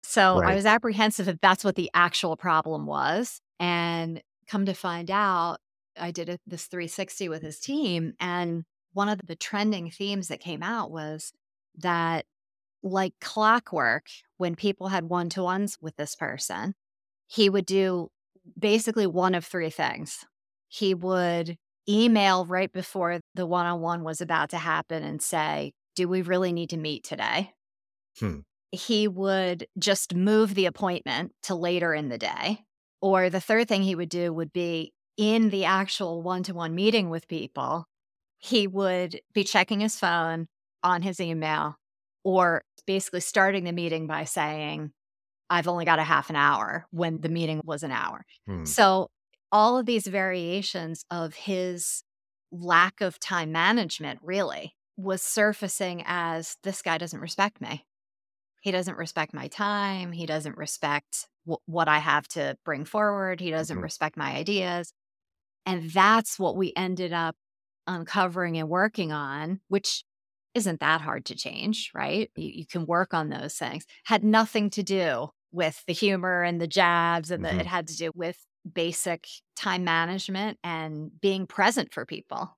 So 0.02 0.40
right. 0.40 0.52
I 0.52 0.54
was 0.54 0.66
apprehensive 0.66 1.26
that 1.26 1.40
that's 1.40 1.64
what 1.64 1.76
the 1.76 1.90
actual 1.94 2.36
problem 2.36 2.86
was. 2.86 3.40
And 3.58 4.22
come 4.46 4.66
to 4.66 4.74
find 4.74 5.10
out, 5.10 5.58
I 5.98 6.10
did 6.10 6.28
a, 6.28 6.38
this 6.46 6.66
360 6.66 7.28
with 7.28 7.42
his 7.42 7.60
team. 7.60 8.14
And 8.18 8.64
one 8.92 9.08
of 9.08 9.20
the 9.26 9.36
trending 9.36 9.90
themes 9.90 10.28
that 10.28 10.40
came 10.40 10.62
out 10.62 10.90
was 10.90 11.32
that, 11.78 12.26
like 12.84 13.14
clockwork, 13.20 14.06
when 14.38 14.56
people 14.56 14.88
had 14.88 15.04
one 15.04 15.28
to 15.30 15.42
ones 15.42 15.78
with 15.80 15.94
this 15.96 16.16
person, 16.16 16.74
he 17.28 17.48
would 17.48 17.64
do 17.64 18.10
basically 18.58 19.06
one 19.06 19.36
of 19.36 19.44
three 19.44 19.70
things. 19.70 20.24
He 20.66 20.92
would 20.92 21.56
email 21.88 22.44
right 22.44 22.72
before 22.72 23.20
the 23.34 23.46
one 23.46 23.66
on 23.66 23.80
one 23.80 24.04
was 24.04 24.20
about 24.20 24.50
to 24.50 24.58
happen 24.58 25.02
and 25.02 25.20
say, 25.20 25.72
Do 25.96 26.08
we 26.08 26.22
really 26.22 26.52
need 26.52 26.70
to 26.70 26.76
meet 26.76 27.04
today? 27.04 27.52
Hmm. 28.18 28.40
He 28.70 29.06
would 29.06 29.66
just 29.78 30.14
move 30.14 30.54
the 30.54 30.66
appointment 30.66 31.32
to 31.44 31.54
later 31.54 31.92
in 31.94 32.08
the 32.08 32.18
day. 32.18 32.64
Or 33.00 33.28
the 33.28 33.40
third 33.40 33.68
thing 33.68 33.82
he 33.82 33.94
would 33.94 34.08
do 34.08 34.32
would 34.32 34.52
be 34.52 34.92
in 35.16 35.50
the 35.50 35.64
actual 35.64 36.22
one 36.22 36.42
to 36.44 36.54
one 36.54 36.74
meeting 36.74 37.10
with 37.10 37.28
people, 37.28 37.86
he 38.38 38.66
would 38.66 39.20
be 39.32 39.44
checking 39.44 39.80
his 39.80 39.98
phone 39.98 40.48
on 40.82 41.02
his 41.02 41.20
email 41.20 41.76
or 42.24 42.62
basically 42.86 43.20
starting 43.20 43.64
the 43.64 43.72
meeting 43.72 44.06
by 44.06 44.24
saying, 44.24 44.92
I've 45.50 45.68
only 45.68 45.84
got 45.84 45.98
a 45.98 46.04
half 46.04 46.30
an 46.30 46.36
hour 46.36 46.86
when 46.90 47.20
the 47.20 47.28
meeting 47.28 47.60
was 47.64 47.82
an 47.82 47.92
hour. 47.92 48.24
Hmm. 48.46 48.64
So, 48.64 49.10
all 49.52 49.78
of 49.78 49.86
these 49.86 50.06
variations 50.08 51.04
of 51.10 51.34
his 51.34 52.04
lack 52.52 53.00
of 53.00 53.18
time 53.20 53.52
management 53.52 54.20
really 54.22 54.76
was 54.96 55.22
surfacing 55.22 56.02
as 56.06 56.56
this 56.64 56.82
guy 56.82 56.98
doesn't 56.98 57.20
respect 57.20 57.60
me. 57.60 57.86
He 58.60 58.70
doesn't 58.70 58.96
respect 58.96 59.34
my 59.34 59.48
time. 59.48 60.12
He 60.12 60.26
doesn't 60.26 60.56
respect 60.56 61.28
w- 61.46 61.58
what 61.66 61.88
I 61.88 61.98
have 61.98 62.28
to 62.28 62.56
bring 62.64 62.84
forward. 62.84 63.40
He 63.40 63.50
doesn't 63.50 63.78
Mhm. 63.78 63.82
respect 63.82 64.16
my 64.16 64.34
ideas. 64.36 64.92
And 65.66 65.90
that's 65.90 66.38
what 66.38 66.56
we 66.56 66.72
ended 66.76 67.12
up 67.12 67.36
uncovering 67.86 68.58
and 68.58 68.68
working 68.68 69.12
on, 69.12 69.60
which 69.68 70.04
isn't 70.54 70.80
that 70.80 71.00
hard 71.00 71.24
to 71.26 71.34
change, 71.34 71.90
right? 71.94 72.30
You, 72.36 72.50
you 72.54 72.66
can 72.66 72.86
work 72.86 73.14
on 73.14 73.28
those 73.30 73.56
things. 73.56 73.84
Had 74.04 74.24
nothing 74.24 74.70
to 74.70 74.82
do 74.82 75.30
with 75.52 75.84
the 75.86 75.92
humor 75.94 76.42
and 76.42 76.60
the 76.60 76.66
jabs, 76.68 77.30
and 77.30 77.44
the, 77.44 77.50
Mhm. 77.50 77.60
it 77.60 77.66
had 77.66 77.88
to 77.88 77.96
do 77.96 78.12
with 78.14 78.38
basic 78.70 79.26
time 79.56 79.84
management 79.84 80.58
and 80.62 81.10
being 81.20 81.46
present 81.46 81.92
for 81.92 82.04
people. 82.04 82.56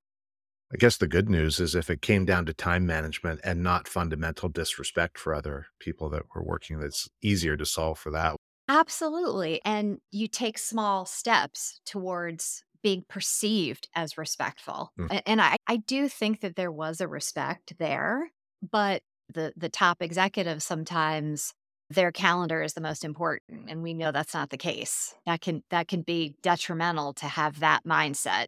I 0.73 0.77
guess 0.77 0.97
the 0.97 1.07
good 1.07 1.29
news 1.29 1.61
is 1.61 1.75
if 1.75 1.89
it 1.89 2.03
came 2.03 2.25
down 2.25 2.47
to 2.47 2.55
time 2.55 2.85
management 2.85 3.41
and 3.45 3.63
not 3.63 3.87
fundamental 3.87 4.49
disrespect 4.49 5.19
for 5.19 5.35
other 5.35 5.67
people 5.79 6.09
that 6.11 6.25
were 6.35 6.43
working, 6.43 6.81
that's 6.81 7.09
easier 7.23 7.57
to 7.57 7.67
solve 7.67 7.99
for 7.99 8.11
that. 8.11 8.37
Absolutely. 8.69 9.61
And 9.65 9.99
you 10.11 10.27
take 10.27 10.59
small 10.59 11.07
steps 11.07 11.81
towards 11.87 12.65
being 12.83 13.05
perceived 13.09 13.89
as 13.95 14.19
respectful. 14.19 14.93
Mm. 14.99 15.23
And 15.27 15.41
I, 15.41 15.57
I 15.67 15.77
do 15.77 16.09
think 16.09 16.41
that 16.41 16.57
there 16.57 16.73
was 16.73 17.01
a 17.01 17.09
respect 17.09 17.75
there, 17.79 18.31
but 18.71 19.03
the 19.33 19.53
the 19.57 19.71
top 19.71 20.03
executives 20.03 20.65
sometimes 20.65 21.55
their 21.91 22.13
calendar 22.13 22.63
is 22.63 22.75
the 22.75 22.81
most 22.81 23.05
important. 23.05 23.69
And 23.69 23.83
we 23.83 23.95
know 23.95 24.13
that's 24.13 24.35
not 24.35 24.51
the 24.51 24.57
case. 24.57 25.15
That 25.27 25.41
can 25.41 25.63
that 25.71 25.89
can 25.89 26.03
be 26.03 26.35
detrimental 26.43 27.13
to 27.15 27.27
have 27.27 27.61
that 27.61 27.85
mindset 27.85 28.47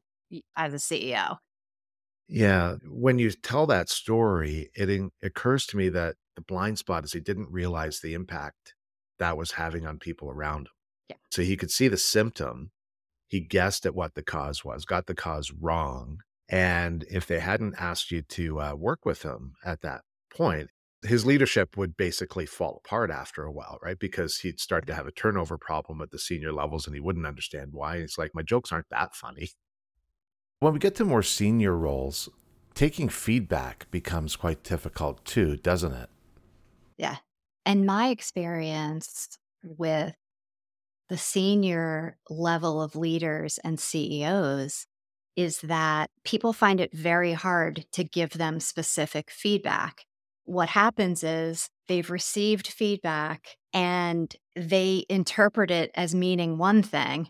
as 0.57 0.73
a 0.73 0.77
CEO. 0.77 1.39
Yeah. 2.29 2.77
When 2.85 3.19
you 3.19 3.31
tell 3.31 3.67
that 3.67 3.89
story, 3.89 4.71
it 4.75 4.91
in- 4.91 5.13
occurs 5.23 5.67
to 5.67 5.77
me 5.77 5.89
that 5.91 6.17
the 6.35 6.43
blind 6.43 6.79
spot 6.79 7.05
is 7.05 7.13
he 7.13 7.21
didn't 7.21 7.51
realize 7.51 8.01
the 8.01 8.15
impact 8.15 8.75
that 9.19 9.37
was 9.37 9.53
having 9.53 9.87
on 9.87 9.99
people 9.99 10.31
around 10.31 10.67
him. 10.67 10.73
Yeah. 11.11 11.17
So 11.31 11.43
he 11.43 11.57
could 11.57 11.71
see 11.71 11.89
the 11.89 11.97
symptom. 11.97 12.73
He 13.29 13.41
guessed 13.41 13.87
at 13.87 13.95
what 13.95 14.15
the 14.15 14.23
cause 14.23 14.65
was, 14.65 14.85
got 14.85 15.07
the 15.07 15.15
cause 15.15 15.53
wrong. 15.53 16.19
And 16.49 17.05
if 17.11 17.27
they 17.27 17.41
hadn't 17.41 17.75
asked 17.79 18.11
you 18.11 18.23
to 18.23 18.61
uh, 18.61 18.75
work 18.75 19.05
with 19.05 19.23
him 19.23 19.55
at 19.65 19.81
that 19.83 20.03
point, 20.31 20.71
his 21.07 21.27
leadership 21.27 21.77
would 21.77 21.97
basically 21.97 22.47
fall 22.47 22.83
apart 22.85 23.11
after 23.11 23.45
a 23.45 23.53
while, 23.53 23.79
right? 23.83 23.99
Because 23.99 24.39
he'd 24.39 24.61
start 24.61 24.87
to 24.87 24.95
have 24.95 25.07
a 25.07 25.13
turnover 25.13 25.59
problem 25.59 26.01
at 26.01 26.11
the 26.11 26.19
senior 26.19 26.53
levels 26.53 26.87
and 26.87 26.95
he 26.95 27.01
wouldn't 27.01 27.27
understand 27.27 27.73
why. 27.73 27.97
It's 27.97 28.19
like, 28.19 28.35
my 28.35 28.43
jokes 28.43 28.73
aren't 28.73 28.89
that 28.91 29.15
funny. 29.15 29.51
When 30.61 30.73
we 30.73 30.79
get 30.79 30.95
to 30.97 31.05
more 31.05 31.23
senior 31.23 31.77
roles, 31.77 32.29
taking 32.75 33.09
feedback 33.09 33.91
becomes 33.91 34.37
quite 34.37 34.63
difficult 34.63 35.25
too, 35.25 35.57
doesn't 35.57 35.93
it? 35.93 36.09
Yeah. 36.97 37.17
And 37.67 37.85
my 37.85 38.09
experience 38.09 39.39
with 39.63 40.15
the 41.09 41.19
senior 41.19 42.19
level 42.31 42.83
of 42.83 42.97
leaders 42.97 43.59
and 43.59 43.79
CEOs 43.79 44.87
is 45.37 45.61
that 45.61 46.11
people 46.25 46.55
find 46.55 46.81
it 46.81 46.93
very 46.93 47.35
hard 47.35 47.85
to 47.93 48.03
give 48.03 48.31
them 48.31 48.59
specific 48.59 49.31
feedback. 49.31 50.06
What 50.47 50.71
happens 50.71 51.25
is 51.25 51.71
they've 51.89 52.11
received 52.11 52.69
feedback 52.69 53.57
and 53.75 54.35
they 54.57 55.05
interpret 55.11 55.71
it 55.73 55.93
as 55.95 56.15
meaning 56.15 56.59
one 56.59 56.83
thing, 56.83 57.29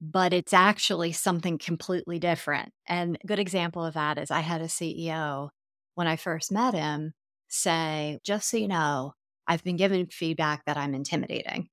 but 0.00 0.32
it's 0.32 0.52
actually 0.54 1.12
something 1.12 1.58
completely 1.58 2.18
different. 2.18 2.72
And 2.86 3.18
a 3.22 3.26
good 3.26 3.38
example 3.40 3.84
of 3.84 3.94
that 3.94 4.18
is 4.18 4.30
I 4.30 4.40
had 4.40 4.62
a 4.62 4.68
CEO 4.68 5.50
when 5.94 6.06
I 6.08 6.16
first 6.16 6.52
met 6.52 6.74
him 6.74 7.14
say, 7.48 8.18
just 8.24 8.50
so 8.50 8.56
you 8.58 8.68
know, 8.68 9.14
I've 9.46 9.64
been 9.64 9.76
given 9.76 10.06
feedback 10.08 10.64
that 10.66 10.76
I'm 10.78 10.94
intimidating. 10.94 11.68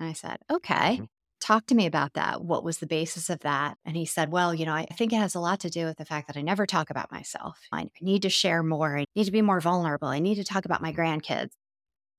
And 0.00 0.08
I 0.10 0.12
said, 0.14 0.38
okay, 0.50 1.02
Mhm. 1.02 1.08
Talk 1.44 1.66
to 1.66 1.74
me 1.74 1.84
about 1.84 2.14
that. 2.14 2.42
What 2.42 2.64
was 2.64 2.78
the 2.78 2.86
basis 2.86 3.28
of 3.28 3.40
that? 3.40 3.76
And 3.84 3.96
he 3.96 4.06
said, 4.06 4.32
well, 4.32 4.54
you 4.54 4.64
know, 4.64 4.72
I 4.72 4.86
think 4.86 5.12
it 5.12 5.16
has 5.16 5.34
a 5.34 5.40
lot 5.40 5.60
to 5.60 5.70
do 5.70 5.84
with 5.84 5.98
the 5.98 6.04
fact 6.06 6.26
that 6.26 6.38
I 6.38 6.42
never 6.42 6.64
talk 6.64 6.88
about 6.88 7.12
myself. 7.12 7.60
I 7.70 7.90
need 8.00 8.22
to 8.22 8.30
share 8.30 8.62
more. 8.62 8.96
I 8.98 9.04
need 9.14 9.24
to 9.24 9.30
be 9.30 9.42
more 9.42 9.60
vulnerable. 9.60 10.08
I 10.08 10.20
need 10.20 10.36
to 10.36 10.44
talk 10.44 10.64
about 10.64 10.80
my 10.80 10.92
grandkids. 10.92 11.50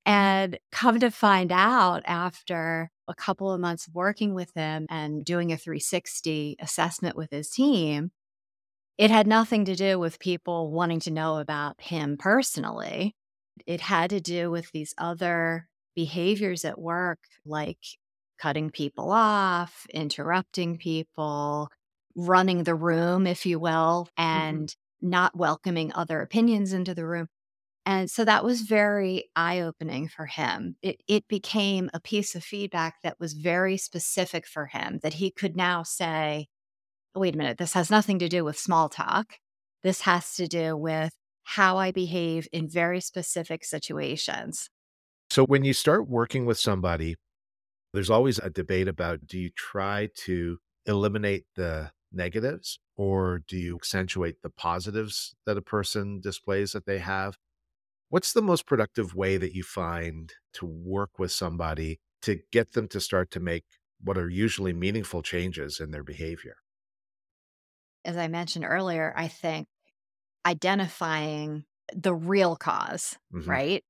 And 0.06 0.60
come 0.72 1.00
to 1.00 1.10
find 1.10 1.52
out 1.52 2.04
after 2.06 2.92
a 3.08 3.16
couple 3.16 3.52
of 3.52 3.60
months 3.60 3.90
working 3.92 4.36
with 4.36 4.52
him 4.54 4.86
and 4.90 5.26
doing 5.26 5.52
a 5.52 5.58
360 5.58 6.58
assessment 6.60 7.18
with 7.18 7.32
his 7.32 7.50
team, 7.50 8.12
it 9.00 9.10
had 9.10 9.26
nothing 9.26 9.66
to 9.66 9.76
do 9.76 9.98
with 9.98 10.20
people 10.20 10.72
wanting 10.72 11.00
to 11.02 11.12
know 11.12 11.40
about 11.40 11.82
him 11.82 12.18
personally. 12.20 13.16
It 13.66 13.82
had 13.82 14.12
to 14.12 14.22
do 14.22 14.52
with 14.52 14.72
these 14.72 14.94
other 15.00 15.68
behaviors 15.96 16.64
at 16.64 16.80
work, 16.80 17.20
like 17.44 17.80
cutting 18.40 18.70
people 18.70 19.12
off, 19.12 19.86
interrupting 19.94 20.78
people, 20.78 21.70
running 22.16 22.64
the 22.64 22.76
room, 22.76 23.28
if 23.28 23.46
you 23.46 23.60
will, 23.60 24.08
mm-hmm. 24.18 24.24
and 24.24 24.76
not 25.02 25.36
welcoming 25.36 25.92
other 25.94 26.22
opinions 26.22 26.74
into 26.74 26.94
the 26.94 27.06
room. 27.06 27.28
And 27.86 28.10
so 28.10 28.26
that 28.26 28.44
was 28.44 28.62
very 28.62 29.30
eye 29.36 29.60
opening 29.60 30.08
for 30.08 30.26
him. 30.26 30.76
It, 30.82 31.02
it 31.08 31.28
became 31.28 31.90
a 31.94 32.00
piece 32.00 32.34
of 32.34 32.44
feedback 32.44 32.96
that 33.04 33.20
was 33.20 33.34
very 33.34 33.78
specific 33.78 34.48
for 34.48 34.66
him 34.66 35.00
that 35.04 35.16
he 35.16 35.30
could 35.30 35.56
now 35.56 35.84
say, 35.84 36.48
wait 37.14 37.36
a 37.36 37.38
minute, 37.38 37.60
this 37.60 37.74
has 37.74 37.92
nothing 37.92 38.18
to 38.20 38.30
do 38.30 38.44
with 38.44 38.58
small 38.58 38.90
talk. 38.90 39.36
This 39.84 40.02
has 40.02 40.34
to 40.36 40.48
do 40.48 40.76
with 40.76 41.14
how 41.44 41.78
I 41.78 41.92
behave 41.92 42.48
in 42.52 42.68
very 42.68 43.00
specific 43.00 43.64
situations. 43.64 44.68
So 45.30 45.46
when 45.46 45.64
you 45.64 45.74
start 45.74 46.10
working 46.10 46.48
with 46.48 46.58
somebody, 46.58 47.16
there's 47.96 48.12
always 48.12 48.40
a 48.40 48.50
debate 48.52 48.88
about 48.88 49.26
do 49.28 49.40
you 49.40 49.50
try 49.52 50.10
to 50.16 50.60
eliminate 50.86 51.46
the 51.56 51.92
negatives 52.12 52.80
or 52.96 53.40
do 53.48 53.58
you 53.58 53.76
accentuate 53.76 54.42
the 54.44 54.50
positives 54.50 55.36
that 55.46 55.58
a 55.58 55.62
person 55.62 56.22
displays 56.22 56.74
that 56.74 56.86
they 56.86 57.00
have? 57.00 57.38
What's 58.10 58.34
the 58.34 58.42
most 58.42 58.66
productive 58.68 59.16
way 59.16 59.38
that 59.38 59.54
you 59.56 59.64
find 59.64 60.34
to 60.54 60.66
work 60.66 61.20
with 61.20 61.32
somebody 61.32 62.00
to 62.24 62.42
get 62.52 62.74
them 62.74 62.88
to 62.90 63.02
start 63.02 63.32
to 63.32 63.40
make 63.40 63.66
what 64.02 64.18
are 64.18 64.30
usually 64.30 64.74
meaningful 64.74 65.24
changes 65.24 65.80
in 65.80 65.92
their 65.92 66.04
behavior? 66.04 66.58
As 68.04 68.18
I 68.18 68.28
mentioned 68.28 68.66
earlier, 68.66 69.14
I 69.16 69.28
think 69.28 69.68
identifying 70.46 71.66
the 71.94 72.16
real 72.16 72.56
cause, 72.56 73.18
Mhm. 73.32 73.60
right? 73.60 73.84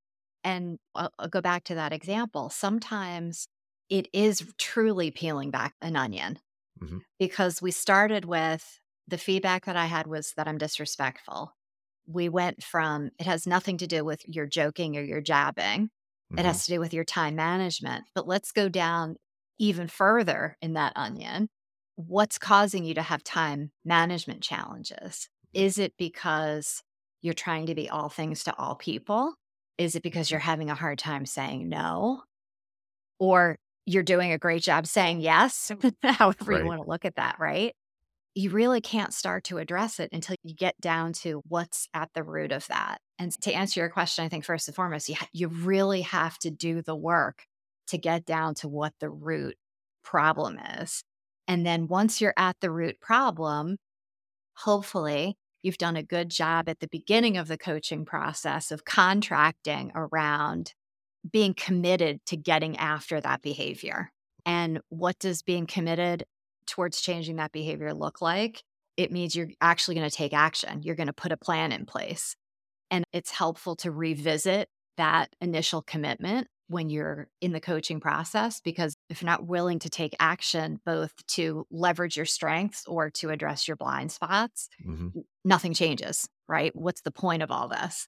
And 0.43 0.79
I'll, 0.95 1.11
I'll 1.19 1.29
go 1.29 1.41
back 1.41 1.65
to 1.65 1.75
that 1.75 1.93
example. 1.93 2.49
Sometimes 2.49 3.47
it 3.89 4.07
is 4.13 4.53
truly 4.57 5.11
peeling 5.11 5.51
back 5.51 5.75
an 5.81 5.95
onion 5.95 6.39
Mhm. 6.81 6.99
because 7.19 7.61
we 7.61 7.71
started 7.71 8.25
with 8.25 8.79
the 9.07 9.17
feedback 9.17 9.65
that 9.65 9.77
I 9.77 9.85
had 9.85 10.07
was 10.07 10.33
that 10.37 10.47
I'm 10.47 10.57
disrespectful. 10.57 11.53
We 12.07 12.29
went 12.29 12.63
from 12.63 13.11
it 13.19 13.25
has 13.25 13.47
nothing 13.47 13.77
to 13.79 13.87
do 13.87 14.03
with 14.05 14.27
your 14.27 14.45
joking 14.47 14.97
or 14.97 15.01
your 15.01 15.21
jabbing. 15.21 15.89
It 16.37 16.45
Mhm. 16.45 16.45
has 16.45 16.65
to 16.65 16.73
do 16.73 16.79
with 16.79 16.93
your 16.93 17.05
time 17.05 17.35
management. 17.35 18.05
But 18.15 18.27
let's 18.27 18.51
go 18.51 18.69
down 18.69 19.17
even 19.59 19.87
further 19.87 20.57
in 20.61 20.73
that 20.73 20.93
onion. 20.95 21.49
What's 21.95 22.37
causing 22.37 22.83
you 22.83 22.93
to 22.95 23.01
have 23.01 23.23
time 23.23 23.71
management 23.85 24.43
challenges? 24.43 25.29
Is 25.53 25.79
it 25.79 25.93
because 25.97 26.83
you're 27.21 27.33
trying 27.33 27.67
to 27.67 27.75
be 27.75 27.89
all 27.89 28.09
things 28.09 28.43
to 28.45 28.55
all 28.57 28.75
people? 28.75 29.35
Is 29.77 29.95
it 29.95 30.03
because 30.03 30.29
you're 30.29 30.39
having 30.41 30.69
a 30.69 30.75
hard 30.75 30.99
time 30.99 31.25
saying 31.25 31.69
no? 31.69 32.23
Or 33.19 33.57
you're 33.85 34.03
doing 34.03 34.31
a 34.31 34.37
great 34.37 34.63
job 34.63 34.87
saying 34.87 35.21
yes? 35.21 35.71
Oh, 35.83 35.91
however, 36.03 36.51
Right. 36.51 36.61
you 36.61 36.65
want 36.65 36.81
to 36.81 36.87
look 36.89 37.05
at 37.05 37.15
that, 37.15 37.37
right? 37.39 37.73
You 38.35 38.49
really 38.51 38.81
can't 38.81 39.13
start 39.13 39.45
to 39.45 39.59
address 39.59 39.99
it 39.99 40.09
until 40.11 40.35
you 40.43 40.53
get 40.55 40.79
down 40.81 41.13
to 41.13 41.41
what's 41.47 41.87
at 41.93 42.09
the 42.13 42.23
root 42.23 42.51
of 42.51 42.67
that. 42.67 42.99
And 43.19 43.31
to 43.41 43.53
answer 43.53 43.79
your 43.79 43.89
question, 43.89 44.25
I 44.25 44.29
think 44.29 44.45
first 44.45 44.67
and 44.67 44.75
foremost, 44.75 45.09
you, 45.09 45.15
ha- 45.15 45.27
you 45.33 45.47
really 45.47 46.01
have 46.01 46.37
to 46.39 46.51
do 46.51 46.81
the 46.81 46.95
work 46.95 47.45
to 47.87 47.97
get 47.97 48.25
down 48.25 48.55
to 48.55 48.67
what 48.67 48.93
the 48.99 49.09
root 49.09 49.55
problem 50.03 50.59
is. 50.79 51.03
And 51.47 51.65
then 51.65 51.87
once 51.87 52.19
you're 52.21 52.33
at 52.37 52.57
the 52.61 52.71
root 52.71 52.99
problem, 52.99 53.77
hopefully 54.57 55.37
you've 55.63 55.77
done 55.77 55.95
a 55.95 56.03
good 56.03 56.29
job 56.29 56.69
at 56.69 56.79
the 56.79 56.87
beginning 56.87 57.37
of 57.37 57.47
the 57.47 57.57
coaching 57.57 58.05
process 58.05 58.71
of 58.71 58.85
contracting 58.85 59.91
around 59.95 60.73
being 61.31 61.53
committed 61.53 62.19
to 62.27 62.37
getting 62.37 62.77
after 62.77 63.19
that 63.19 63.41
behavior. 63.41 64.11
And 64.45 64.79
what 64.89 65.17
does 65.19 65.41
being 65.41 65.65
committed 65.65 66.25
towards 66.67 67.01
changing 67.01 67.37
that 67.37 67.51
behavior 67.51 67.93
look 67.93 68.21
like? 68.21 68.63
It 68.97 69.11
means 69.11 69.35
you're 69.35 69.49
actually 69.59 69.95
going 69.95 70.09
to 70.09 70.15
take 70.15 70.33
action. 70.33 70.81
You're 70.83 70.95
going 70.95 71.07
to 71.07 71.13
put 71.13 71.31
a 71.31 71.37
plan 71.37 71.71
in 71.71 71.85
place. 71.85 72.35
And 72.91 73.03
it's 73.11 73.31
helpful 73.31 73.75
to 73.77 73.91
revisit 73.91 74.69
that 74.97 75.35
initial 75.41 75.81
commitment 75.81 76.47
when 76.67 76.89
you're 76.89 77.27
in 77.41 77.51
the 77.51 77.59
coaching 77.59 77.99
process 77.99 78.59
because 78.59 78.95
if 79.09 79.21
you're 79.21 79.29
not 79.29 79.45
willing 79.45 79.77
to 79.79 79.89
take 79.89 80.15
action 80.19 80.79
both 80.85 81.11
to 81.27 81.65
leverage 81.69 82.15
your 82.17 82.25
strengths 82.25 82.85
or 82.87 83.09
to 83.11 83.29
address 83.29 83.67
your 83.67 83.77
blind 83.77 84.11
spots, 84.11 84.69
Mhm. 84.83 85.11
nothing 85.43 85.73
changes, 85.73 86.27
right? 86.47 86.75
What's 86.75 87.01
the 87.01 87.11
point 87.11 87.43
of 87.43 87.51
all 87.51 87.67
this? 87.67 88.07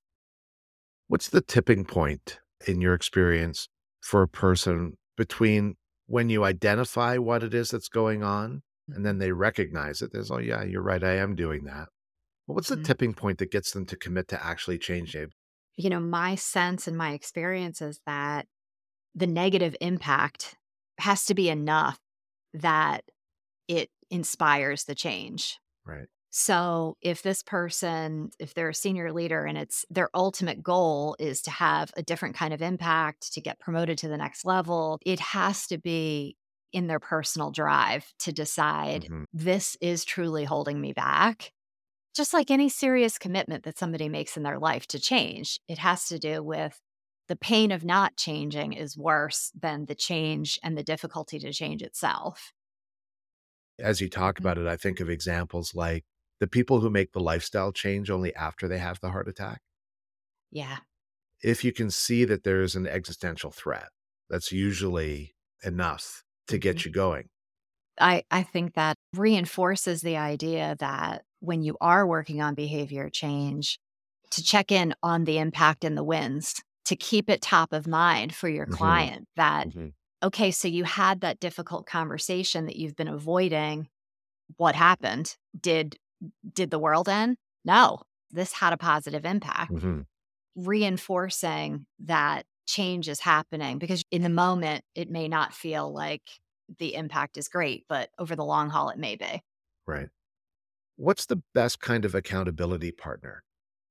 What's 1.07 1.29
the 1.29 1.41
tipping 1.41 1.85
point 1.85 2.39
in 2.65 2.81
your 2.81 2.93
experience 2.93 3.67
for 4.01 4.21
a 4.21 4.27
person 4.27 4.97
between 5.15 5.75
when 6.07 6.29
you 6.29 6.43
identify 6.43 7.17
what 7.17 7.43
it 7.43 7.53
is 7.53 7.71
that's 7.71 7.89
going 7.89 8.23
on 8.23 8.63
and 8.93 9.05
Mm-hmm. 9.05 9.05
then 9.05 9.17
they 9.19 9.31
recognize 9.31 10.01
it. 10.01 10.11
There's, 10.13 10.31
oh, 10.31 10.37
yeah, 10.39 10.63
you're 10.63 10.81
right. 10.81 11.03
I 11.03 11.15
am 11.17 11.35
doing 11.35 11.65
that. 11.65 11.89
But 12.47 12.55
what's 12.55 12.69
the 12.69 12.77
Mhm. 12.77 12.83
tipping 12.83 13.13
point 13.15 13.39
that 13.39 13.51
gets 13.51 13.71
them 13.71 13.85
to 13.87 13.97
commit 13.97 14.27
to 14.29 14.45
actually 14.45 14.79
changing? 14.79 15.31
You 15.75 15.89
know, 15.89 15.99
my 15.99 16.35
sense 16.35 16.87
and 16.87 16.97
my 16.97 17.11
experience 17.11 17.81
is 17.81 17.99
that 18.05 18.47
the 19.15 19.27
negative 19.27 19.75
impact 19.81 20.55
has 20.99 21.25
to 21.25 21.35
be 21.35 21.49
enough 21.49 21.99
that 22.53 23.05
it 23.67 23.91
inspires 24.11 24.85
the 24.85 24.95
change. 24.95 25.59
Right. 25.85 26.09
So 26.29 26.97
if 27.01 27.21
this 27.23 27.41
person, 27.41 28.31
if 28.39 28.53
they're 28.53 28.69
a 28.69 28.73
senior 28.75 29.11
leader 29.13 29.45
and 29.45 29.57
it's 29.57 29.85
their 29.89 30.09
ultimate 30.13 30.61
goal 30.61 31.15
is 31.19 31.41
to 31.43 31.51
have 31.51 31.91
a 31.97 32.03
different 32.03 32.35
kind 32.35 32.53
of 32.53 32.61
impact, 32.61 33.33
to 33.33 33.41
get 33.41 33.59
promoted 33.59 33.97
to 33.99 34.07
the 34.07 34.17
next 34.17 34.45
level, 34.45 34.99
it 35.05 35.19
has 35.19 35.67
to 35.67 35.77
be 35.77 36.37
in 36.73 36.87
their 36.87 36.99
personal 36.99 37.49
drive 37.51 38.13
to 38.19 38.31
decide 38.33 39.07
Mhm. 39.07 39.25
this 39.33 39.77
is 39.81 40.03
truly 40.05 40.43
holding 40.43 40.81
me 40.81 40.93
back. 40.93 41.53
Just 42.15 42.33
like 42.33 42.51
any 42.51 42.69
serious 42.69 43.17
commitment 43.17 43.63
that 43.65 43.77
somebody 43.77 44.09
makes 44.09 44.37
in 44.37 44.43
their 44.43 44.59
life 44.59 44.87
to 44.87 44.99
change, 44.99 45.59
it 45.67 45.77
has 45.79 46.07
to 46.09 46.19
do 46.19 46.43
with 46.43 46.81
the 47.27 47.35
pain 47.37 47.71
of 47.71 47.85
not 47.85 48.17
changing 48.17 48.73
is 48.73 48.97
worse 48.97 49.51
than 49.55 49.85
the 49.85 49.95
change 49.95 50.59
and 50.63 50.77
the 50.77 50.83
difficulty 50.83 51.39
to 51.39 51.53
change 51.53 51.83
itself. 51.83 52.53
As 53.79 54.01
you 54.01 54.09
talk 54.09 54.39
Mm. 54.39 54.39
about 54.39 54.57
it, 54.57 54.67
I 54.67 54.77
think 54.77 54.99
of 54.99 55.09
examples 55.09 55.73
like 55.75 56.05
the 56.39 56.47
people 56.47 56.81
who 56.81 56.89
make 56.89 57.13
the 57.13 57.19
lifestyle 57.21 57.71
change 57.71 58.09
only 58.09 58.33
after 58.35 58.67
they 58.67 58.79
have 58.79 58.99
the 58.99 59.11
heart 59.11 59.27
attack. 59.27 59.61
Yeah. 60.51 60.79
If 61.41 61.63
you 61.63 61.73
can 61.73 61.89
see 61.91 62.25
that 62.25 62.43
there 62.43 62.61
is 62.61 62.75
an 62.75 62.85
existential 62.87 63.49
threat, 63.51 63.89
that's 64.29 64.51
usually 64.51 65.35
enough 65.63 66.23
to 66.47 66.57
get 66.59 66.77
Mhm. 66.77 66.85
you 66.85 66.91
going. 66.91 67.29
I, 67.99 68.23
I 68.29 68.43
think 68.43 68.75
that 68.75 68.97
reinforces 69.13 70.01
the 70.01 70.17
idea 70.17 70.75
that 70.79 71.23
when 71.39 71.63
you 71.63 71.77
are 71.81 72.05
working 72.05 72.41
on 72.41 72.53
behavior 72.55 73.09
change, 73.09 73.79
to 74.31 74.43
check 74.43 74.71
in 74.71 74.93
on 75.03 75.23
the 75.23 75.39
impact 75.39 75.83
and 75.83 75.97
the 75.97 76.03
wins, 76.03 76.55
to 76.85 76.95
keep 76.95 77.29
it 77.29 77.41
top 77.41 77.73
of 77.73 77.87
mind 77.87 78.35
for 78.35 78.49
your 78.49 78.65
Mhm. 78.65 79.07
client 79.07 79.27
that, 79.35 79.67
Mhm. 79.67 79.95
okay, 80.23 80.51
so 80.51 80.67
you 80.67 80.83
had 80.83 81.21
that 81.21 81.39
difficult 81.39 81.85
conversation 81.87 82.65
that 82.67 82.77
you've 82.77 82.95
been 82.95 83.07
avoiding. 83.07 83.89
What 84.57 84.75
happened? 84.75 85.37
Did 85.59 85.97
did 86.53 86.71
the 86.71 86.79
world 86.79 87.09
end? 87.09 87.37
No. 87.65 88.01
This 88.31 88.53
had 88.53 88.73
a 88.73 88.77
positive 88.77 89.25
impact. 89.25 89.71
Mhm. 89.71 90.05
Reinforcing 90.55 91.85
that 91.99 92.45
change 92.67 93.09
is 93.09 93.19
happening 93.21 93.79
because 93.79 94.03
in 94.11 94.23
the 94.23 94.29
moment 94.29 94.83
it 94.95 95.09
may 95.09 95.27
not 95.27 95.53
feel 95.53 95.93
like 95.93 96.23
the 96.79 96.95
impact 96.95 97.37
is 97.37 97.47
great, 97.49 97.85
but 97.89 98.09
over 98.19 98.35
the 98.35 98.45
long 98.45 98.69
haul 98.69 98.89
it 98.89 98.97
may 98.99 99.15
be. 99.15 99.41
Right. 99.85 100.09
What's 100.97 101.27
the 101.27 101.43
best 101.53 101.81
kind 101.81 102.05
of 102.05 102.15
accountability 102.15 102.91
partner? 102.93 103.43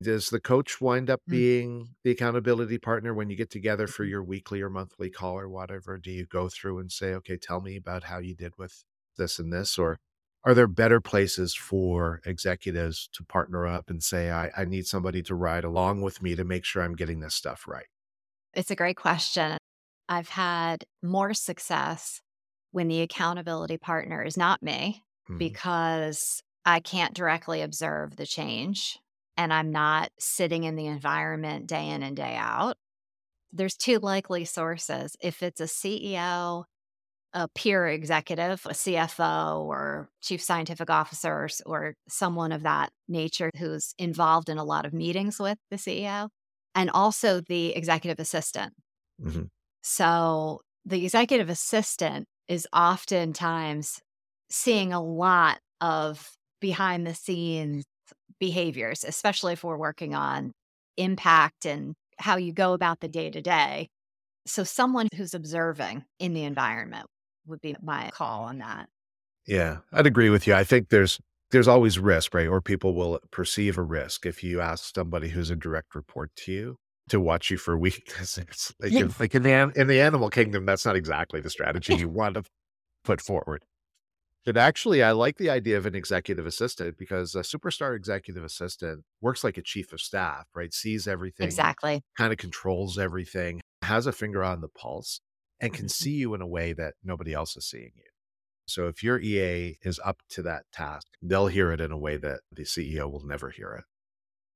Does 0.02 0.30
the 0.30 0.40
coach 0.40 0.80
wind 0.80 1.10
up 1.10 1.22
Mm. 1.28 1.42
being 1.42 1.96
the 2.04 2.10
accountability 2.12 2.78
partner 2.78 3.14
when 3.14 3.30
you 3.30 3.36
get 3.36 3.50
together 3.50 3.88
for 3.88 4.04
Mhm. 4.04 4.06
your 4.06 4.24
weekly 4.24 4.62
or 4.62 4.70
monthly 4.70 5.10
call 5.10 5.38
or 5.38 5.48
whatever? 5.48 5.98
Do 5.98 6.10
you 6.12 6.26
go 6.26 6.48
through 6.48 6.80
and 6.80 6.92
say, 6.92 7.14
okay, 7.16 7.36
tell 7.38 7.60
me 7.62 7.76
about 7.76 8.04
how 8.04 8.18
you 8.18 8.34
did 8.34 8.54
with 8.58 8.84
this 9.16 9.38
and 9.38 9.52
this? 9.52 9.78
Or 9.78 10.00
are 10.46 10.54
there 10.54 10.68
better 10.68 11.00
places 11.02 11.54
for 11.54 12.22
executives 12.26 13.08
to 13.14 13.24
partner 13.24 13.66
up 13.66 13.90
and 13.90 14.02
say, 14.02 14.30
I, 14.30 14.50
I 14.56 14.64
need 14.66 14.86
somebody 14.86 15.22
to 15.24 15.34
ride 15.36 15.64
along 15.64 16.02
with 16.02 16.22
me 16.22 16.36
to 16.36 16.44
make 16.44 16.64
sure 16.64 16.82
I'm 16.82 16.96
getting 16.96 17.20
this 17.20 17.34
stuff 17.36 17.68
right? 17.68 17.88
It's 18.54 18.70
a 18.70 18.76
great 18.76 18.96
question. 18.96 19.58
I've 20.08 20.28
had 20.28 20.84
more 21.02 21.34
success 21.34 22.20
when 22.70 22.88
the 22.88 23.00
accountability 23.02 23.78
partner 23.78 24.22
is 24.22 24.36
not 24.36 24.62
me 24.62 25.04
Mhm. 25.28 25.38
because 25.38 26.42
I 26.64 26.80
can't 26.80 27.14
directly 27.14 27.62
observe 27.62 28.16
the 28.16 28.26
change 28.26 28.98
and 29.36 29.52
I'm 29.52 29.70
not 29.70 30.10
sitting 30.18 30.64
in 30.64 30.76
the 30.76 30.86
environment 30.86 31.66
day 31.66 31.88
in 31.88 32.02
and 32.02 32.16
day 32.16 32.36
out. 32.36 32.76
There's 33.52 33.76
two 33.76 33.98
likely 33.98 34.44
sources. 34.44 35.16
If 35.20 35.42
it's 35.42 35.60
a 35.60 35.68
CEO, 35.68 36.66
a 37.36 37.48
peer 37.50 37.86
executive, 37.88 38.66
a 38.66 38.74
CFO, 38.74 39.62
or 39.66 40.10
chief 40.22 40.42
scientific 40.42 40.90
officer, 40.90 41.48
or, 41.66 41.94
someone 42.08 42.52
of 42.52 42.64
that 42.64 42.90
nature 43.08 43.50
who's 43.58 43.94
involved 43.98 44.50
in 44.50 44.58
a 44.58 44.64
lot 44.64 44.86
of 44.86 44.94
meetings 44.94 45.40
with 45.40 45.58
the 45.70 45.78
CEO, 45.78 46.30
and 46.76 46.90
also 46.90 47.42
the 47.42 47.76
executive 47.76 48.20
assistant. 48.20 48.74
Mhm. 49.22 49.50
So 49.84 50.60
the 50.84 51.04
executive 51.04 51.48
assistant 51.50 52.26
is 52.48 52.66
oftentimes 52.72 54.00
seeing 54.50 54.92
a 54.92 55.02
lot 55.02 55.58
of 55.80 56.32
behind 56.60 57.06
the 57.06 57.14
scenes 57.14 57.84
behaviors, 58.40 59.04
especially 59.04 59.54
if 59.54 59.64
we're 59.64 59.78
working 59.78 60.14
on 60.14 60.52
impact 60.98 61.66
and 61.66 61.94
how 62.18 62.36
you 62.36 62.52
go 62.52 62.74
about 62.74 63.00
the 63.00 63.08
day 63.08 63.30
to 63.30 63.42
day. 63.42 63.88
So 64.46 64.64
someone 64.64 65.08
who's 65.16 65.34
observing 65.34 66.04
in 66.20 66.34
the 66.34 66.44
environment 66.44 67.06
would 67.46 67.60
be 67.60 67.76
my 67.82 68.10
call 68.12 68.44
on 68.44 68.58
that. 68.58 68.88
Yeah, 69.46 69.78
I'd 69.92 70.06
agree 70.06 70.30
with 70.30 70.46
you. 70.46 70.54
I 70.54 70.64
think 70.64 70.88
there's 70.88 71.20
there's 71.50 71.68
always 71.68 71.98
risk, 71.98 72.34
right? 72.34 72.48
Or 72.48 72.60
people 72.60 72.94
will 72.94 73.20
perceive 73.30 73.78
a 73.78 73.82
risk 73.82 74.26
if 74.26 74.42
you 74.42 74.60
ask 74.60 74.94
somebody 74.94 75.28
who's 75.28 75.50
a 75.50 75.56
direct 75.56 75.94
report 75.94 76.34
to 76.36 76.52
you 76.52 76.76
to 77.08 77.20
watch 77.20 77.50
you 77.50 77.56
for 77.56 77.78
weaknesses. 77.78 78.38
week. 78.38 78.38
'cause 78.38 78.38
It's 78.38 78.74
like, 78.80 78.98
in, 79.00 79.14
like 79.20 79.34
in 79.34 79.42
the 79.42 79.72
in 79.76 79.86
the 79.86 80.00
animal 80.00 80.30
kingdom, 80.30 80.66
that's 80.66 80.84
not 80.84 80.96
exactly 80.96 81.40
the 81.40 81.50
strategy 81.50 81.94
you 81.94 82.08
want 82.08 82.34
to 82.34 82.44
put 83.04 83.20
forward. 83.22 83.64
But 84.44 84.56
actually, 84.56 85.02
I 85.02 85.10
like 85.12 85.38
the 85.38 85.50
idea 85.50 85.76
of 85.76 85.86
an 85.86 85.94
executive 85.96 86.46
assistant 86.46 86.96
because 86.98 87.34
a 87.34 87.40
superstar 87.40 87.96
executive 87.96 88.44
assistant 88.44 89.04
works 89.20 89.42
like 89.42 89.58
a 89.58 89.62
chief 89.62 89.92
of 89.92 90.00
staff, 90.00 90.46
right? 90.54 90.72
Sees 90.72 91.08
everything, 91.08 91.64
Exactly. 91.64 92.02
kind 92.16 92.32
of 92.32 92.38
controls 92.38 92.98
everything, 92.98 93.60
has 93.82 94.06
a 94.06 94.12
finger 94.12 94.44
on 94.44 94.60
the 94.60 94.68
pulse, 94.68 95.20
and 95.60 95.72
can 95.72 95.88
see 95.88 96.12
you 96.12 96.34
in 96.34 96.40
a 96.40 96.46
way 96.46 96.72
that 96.72 96.94
nobody 97.02 97.32
else 97.32 97.56
is 97.56 97.66
seeing 97.66 97.92
you. 97.96 98.02
So 98.66 98.88
if 98.88 99.02
your 99.02 99.20
EA 99.20 99.78
is 99.82 100.00
up 100.04 100.18
to 100.30 100.42
that 100.42 100.64
task, 100.72 101.06
they'll 101.22 101.46
hear 101.46 101.70
it 101.72 101.80
in 101.80 101.92
a 101.92 101.98
way 101.98 102.16
that 102.16 102.40
the 102.50 102.64
CEO 102.64 103.10
will 103.10 103.24
never 103.24 103.50
hear 103.50 103.72
it. 103.72 103.84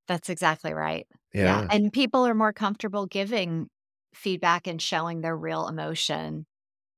That's 0.08 0.28
exactly 0.28 0.72
right. 0.74 1.06
Yeah. 1.32 1.66
And 1.70 1.92
people 1.92 2.26
are 2.26 2.34
more 2.34 2.52
comfortable 2.52 3.06
giving 3.06 3.68
feedback 4.12 4.66
and 4.66 4.82
showing 4.82 5.20
their 5.20 5.36
real 5.36 5.68
emotion 5.68 6.46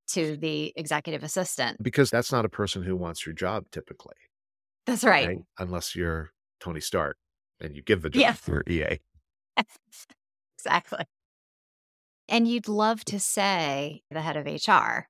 to 0.08 0.36
the 0.38 0.72
executive 0.76 1.22
assistant. 1.22 1.82
Because 1.82 2.10
that's 2.10 2.32
not 2.32 2.46
a 2.46 2.48
person 2.48 2.82
who 2.82 2.96
wants 2.96 3.26
your 3.26 3.34
job 3.34 3.64
typically, 3.70 4.16
That's 4.86 5.04
right. 5.04 5.26
right? 5.28 5.38
Unless 5.58 5.94
you're 5.94 6.30
Tony 6.60 6.80
Stark 6.80 7.18
and 7.60 7.76
you 7.76 7.82
give 7.82 8.00
the 8.00 8.08
job 8.10 8.20
Yes. 8.20 8.40
to 8.42 8.52
your 8.52 8.64
EA. 8.66 9.00
exactly. 10.58 11.04
And 12.32 12.48
you'd 12.48 12.66
love 12.66 13.04
to 13.04 13.20
say 13.20 14.02
the 14.10 14.22
head 14.22 14.38
of 14.38 14.46
HR, 14.46 15.06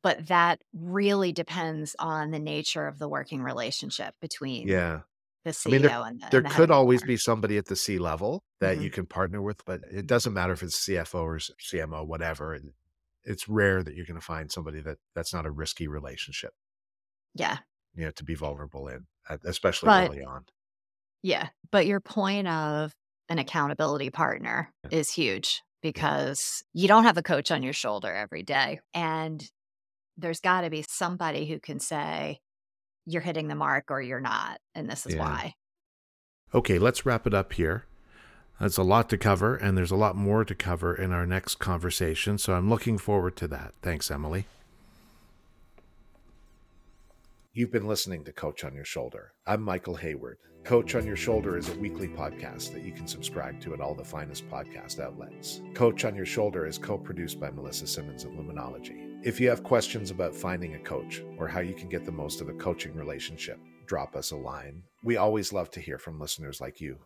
but 0.00 0.28
that 0.28 0.62
really 0.72 1.32
depends 1.32 1.96
on 1.98 2.30
the 2.30 2.38
nature 2.38 2.86
of 2.86 3.00
the 3.00 3.08
working 3.08 3.42
relationship 3.42 4.14
between 4.20 4.68
Yeah. 4.68 5.00
the 5.44 5.50
I 5.50 5.52
CEO 5.52 5.70
mean, 5.72 5.84
and 5.84 6.20
the 6.22 6.28
There 6.30 6.40
and 6.40 6.48
the 6.48 6.54
could 6.54 6.70
always 6.70 7.02
be 7.02 7.16
somebody 7.16 7.58
at 7.58 7.66
the 7.66 7.74
C 7.74 7.98
level 7.98 8.44
that 8.60 8.78
Mhm. 8.78 8.82
you 8.84 8.90
can 8.90 9.06
partner 9.06 9.42
with, 9.42 9.64
but 9.64 9.80
it 9.90 10.06
doesn't 10.06 10.32
matter 10.32 10.52
if 10.52 10.62
it's 10.62 10.76
CFO 10.78 11.24
or 11.24 11.40
CMO, 11.40 12.04
whatever. 12.04 12.54
And 12.54 12.72
It's 13.28 13.48
rare 13.48 13.82
that 13.82 13.96
you're 13.96 14.06
going 14.06 14.20
to 14.20 14.24
find 14.24 14.52
somebody 14.52 14.80
that 14.82 14.98
that's 15.16 15.34
not 15.34 15.46
a 15.46 15.50
risky 15.50 15.88
relationship, 15.88 16.54
Yeah. 17.34 17.58
you 17.92 18.04
know, 18.04 18.12
to 18.12 18.22
be 18.22 18.36
vulnerable 18.36 18.86
in, 18.86 19.08
especially 19.42 19.88
But- 19.88 20.10
early 20.10 20.22
on. 20.22 20.46
Yeah. 21.22 21.48
But 21.72 21.86
your 21.86 21.98
point 21.98 22.46
of 22.46 22.94
an 23.28 23.40
accountability 23.40 24.10
partner 24.10 24.72
Yeah. 24.84 24.90
is 25.00 25.10
huge 25.10 25.60
because 25.86 26.64
you 26.72 26.88
don't 26.88 27.04
have 27.04 27.16
a 27.16 27.22
coach 27.22 27.52
on 27.52 27.62
your 27.62 27.72
shoulder 27.72 28.12
every 28.12 28.42
day. 28.42 28.80
And 28.92 29.40
there's 30.16 30.40
got 30.40 30.62
to 30.62 30.70
be 30.70 30.84
somebody 30.88 31.46
who 31.46 31.60
can 31.60 31.78
say, 31.78 32.40
you're 33.06 33.22
hitting 33.22 33.46
the 33.46 33.54
mark 33.54 33.84
or 33.90 34.02
you're 34.02 34.18
not. 34.18 34.58
And 34.74 34.90
this 34.90 35.06
is 35.06 35.14
Yeah. 35.14 35.20
why. 35.20 35.54
Okay, 36.52 36.80
let's 36.80 37.06
wrap 37.06 37.24
it 37.24 37.34
up 37.34 37.52
here. 37.52 37.84
That's 38.58 38.78
a 38.78 38.82
lot 38.82 39.08
to 39.10 39.18
cover, 39.18 39.54
and 39.54 39.78
there's 39.78 39.92
a 39.92 39.96
lot 39.96 40.16
more 40.16 40.44
to 40.44 40.54
cover 40.56 40.92
in 40.92 41.12
our 41.12 41.24
next 41.24 41.56
conversation. 41.56 42.36
So 42.36 42.54
I'm 42.54 42.68
looking 42.68 42.98
forward 42.98 43.36
to 43.36 43.46
that. 43.48 43.74
Thanks, 43.80 44.10
Emily. 44.10 44.46
You've 47.56 47.72
been 47.72 47.88
listening 47.88 48.22
to 48.24 48.34
Coach 48.34 48.64
on 48.64 48.74
Your 48.74 48.84
Shoulder. 48.84 49.32
I'm 49.46 49.62
Michael 49.62 49.94
Hayward. 49.94 50.36
Coach 50.62 50.94
on 50.94 51.06
Your 51.06 51.16
Shoulder 51.16 51.56
is 51.56 51.70
a 51.70 51.78
weekly 51.78 52.06
podcast 52.06 52.74
that 52.74 52.82
you 52.82 52.92
can 52.92 53.06
subscribe 53.06 53.62
to 53.62 53.72
at 53.72 53.80
all 53.80 53.94
the 53.94 54.04
finest 54.04 54.46
podcast 54.50 55.00
outlets. 55.00 55.62
Coach 55.72 56.04
on 56.04 56.14
Your 56.14 56.26
Shoulder 56.26 56.66
is 56.66 56.76
co 56.76 56.98
produced 56.98 57.40
by 57.40 57.48
Melissa 57.48 57.86
Simmons 57.86 58.26
at 58.26 58.32
Luminology. 58.32 59.18
If 59.22 59.40
you 59.40 59.48
have 59.48 59.62
questions 59.62 60.10
about 60.10 60.34
finding 60.34 60.74
a 60.74 60.80
coach 60.80 61.22
or 61.38 61.48
how 61.48 61.60
you 61.60 61.72
can 61.72 61.88
get 61.88 62.04
the 62.04 62.12
most 62.12 62.42
of 62.42 62.50
a 62.50 62.52
coaching 62.52 62.94
relationship, 62.94 63.58
drop 63.86 64.16
us 64.16 64.32
a 64.32 64.36
line. 64.36 64.82
We 65.02 65.16
always 65.16 65.50
love 65.50 65.70
to 65.70 65.80
hear 65.80 65.96
from 65.96 66.20
listeners 66.20 66.60
like 66.60 66.78
you. 66.82 66.98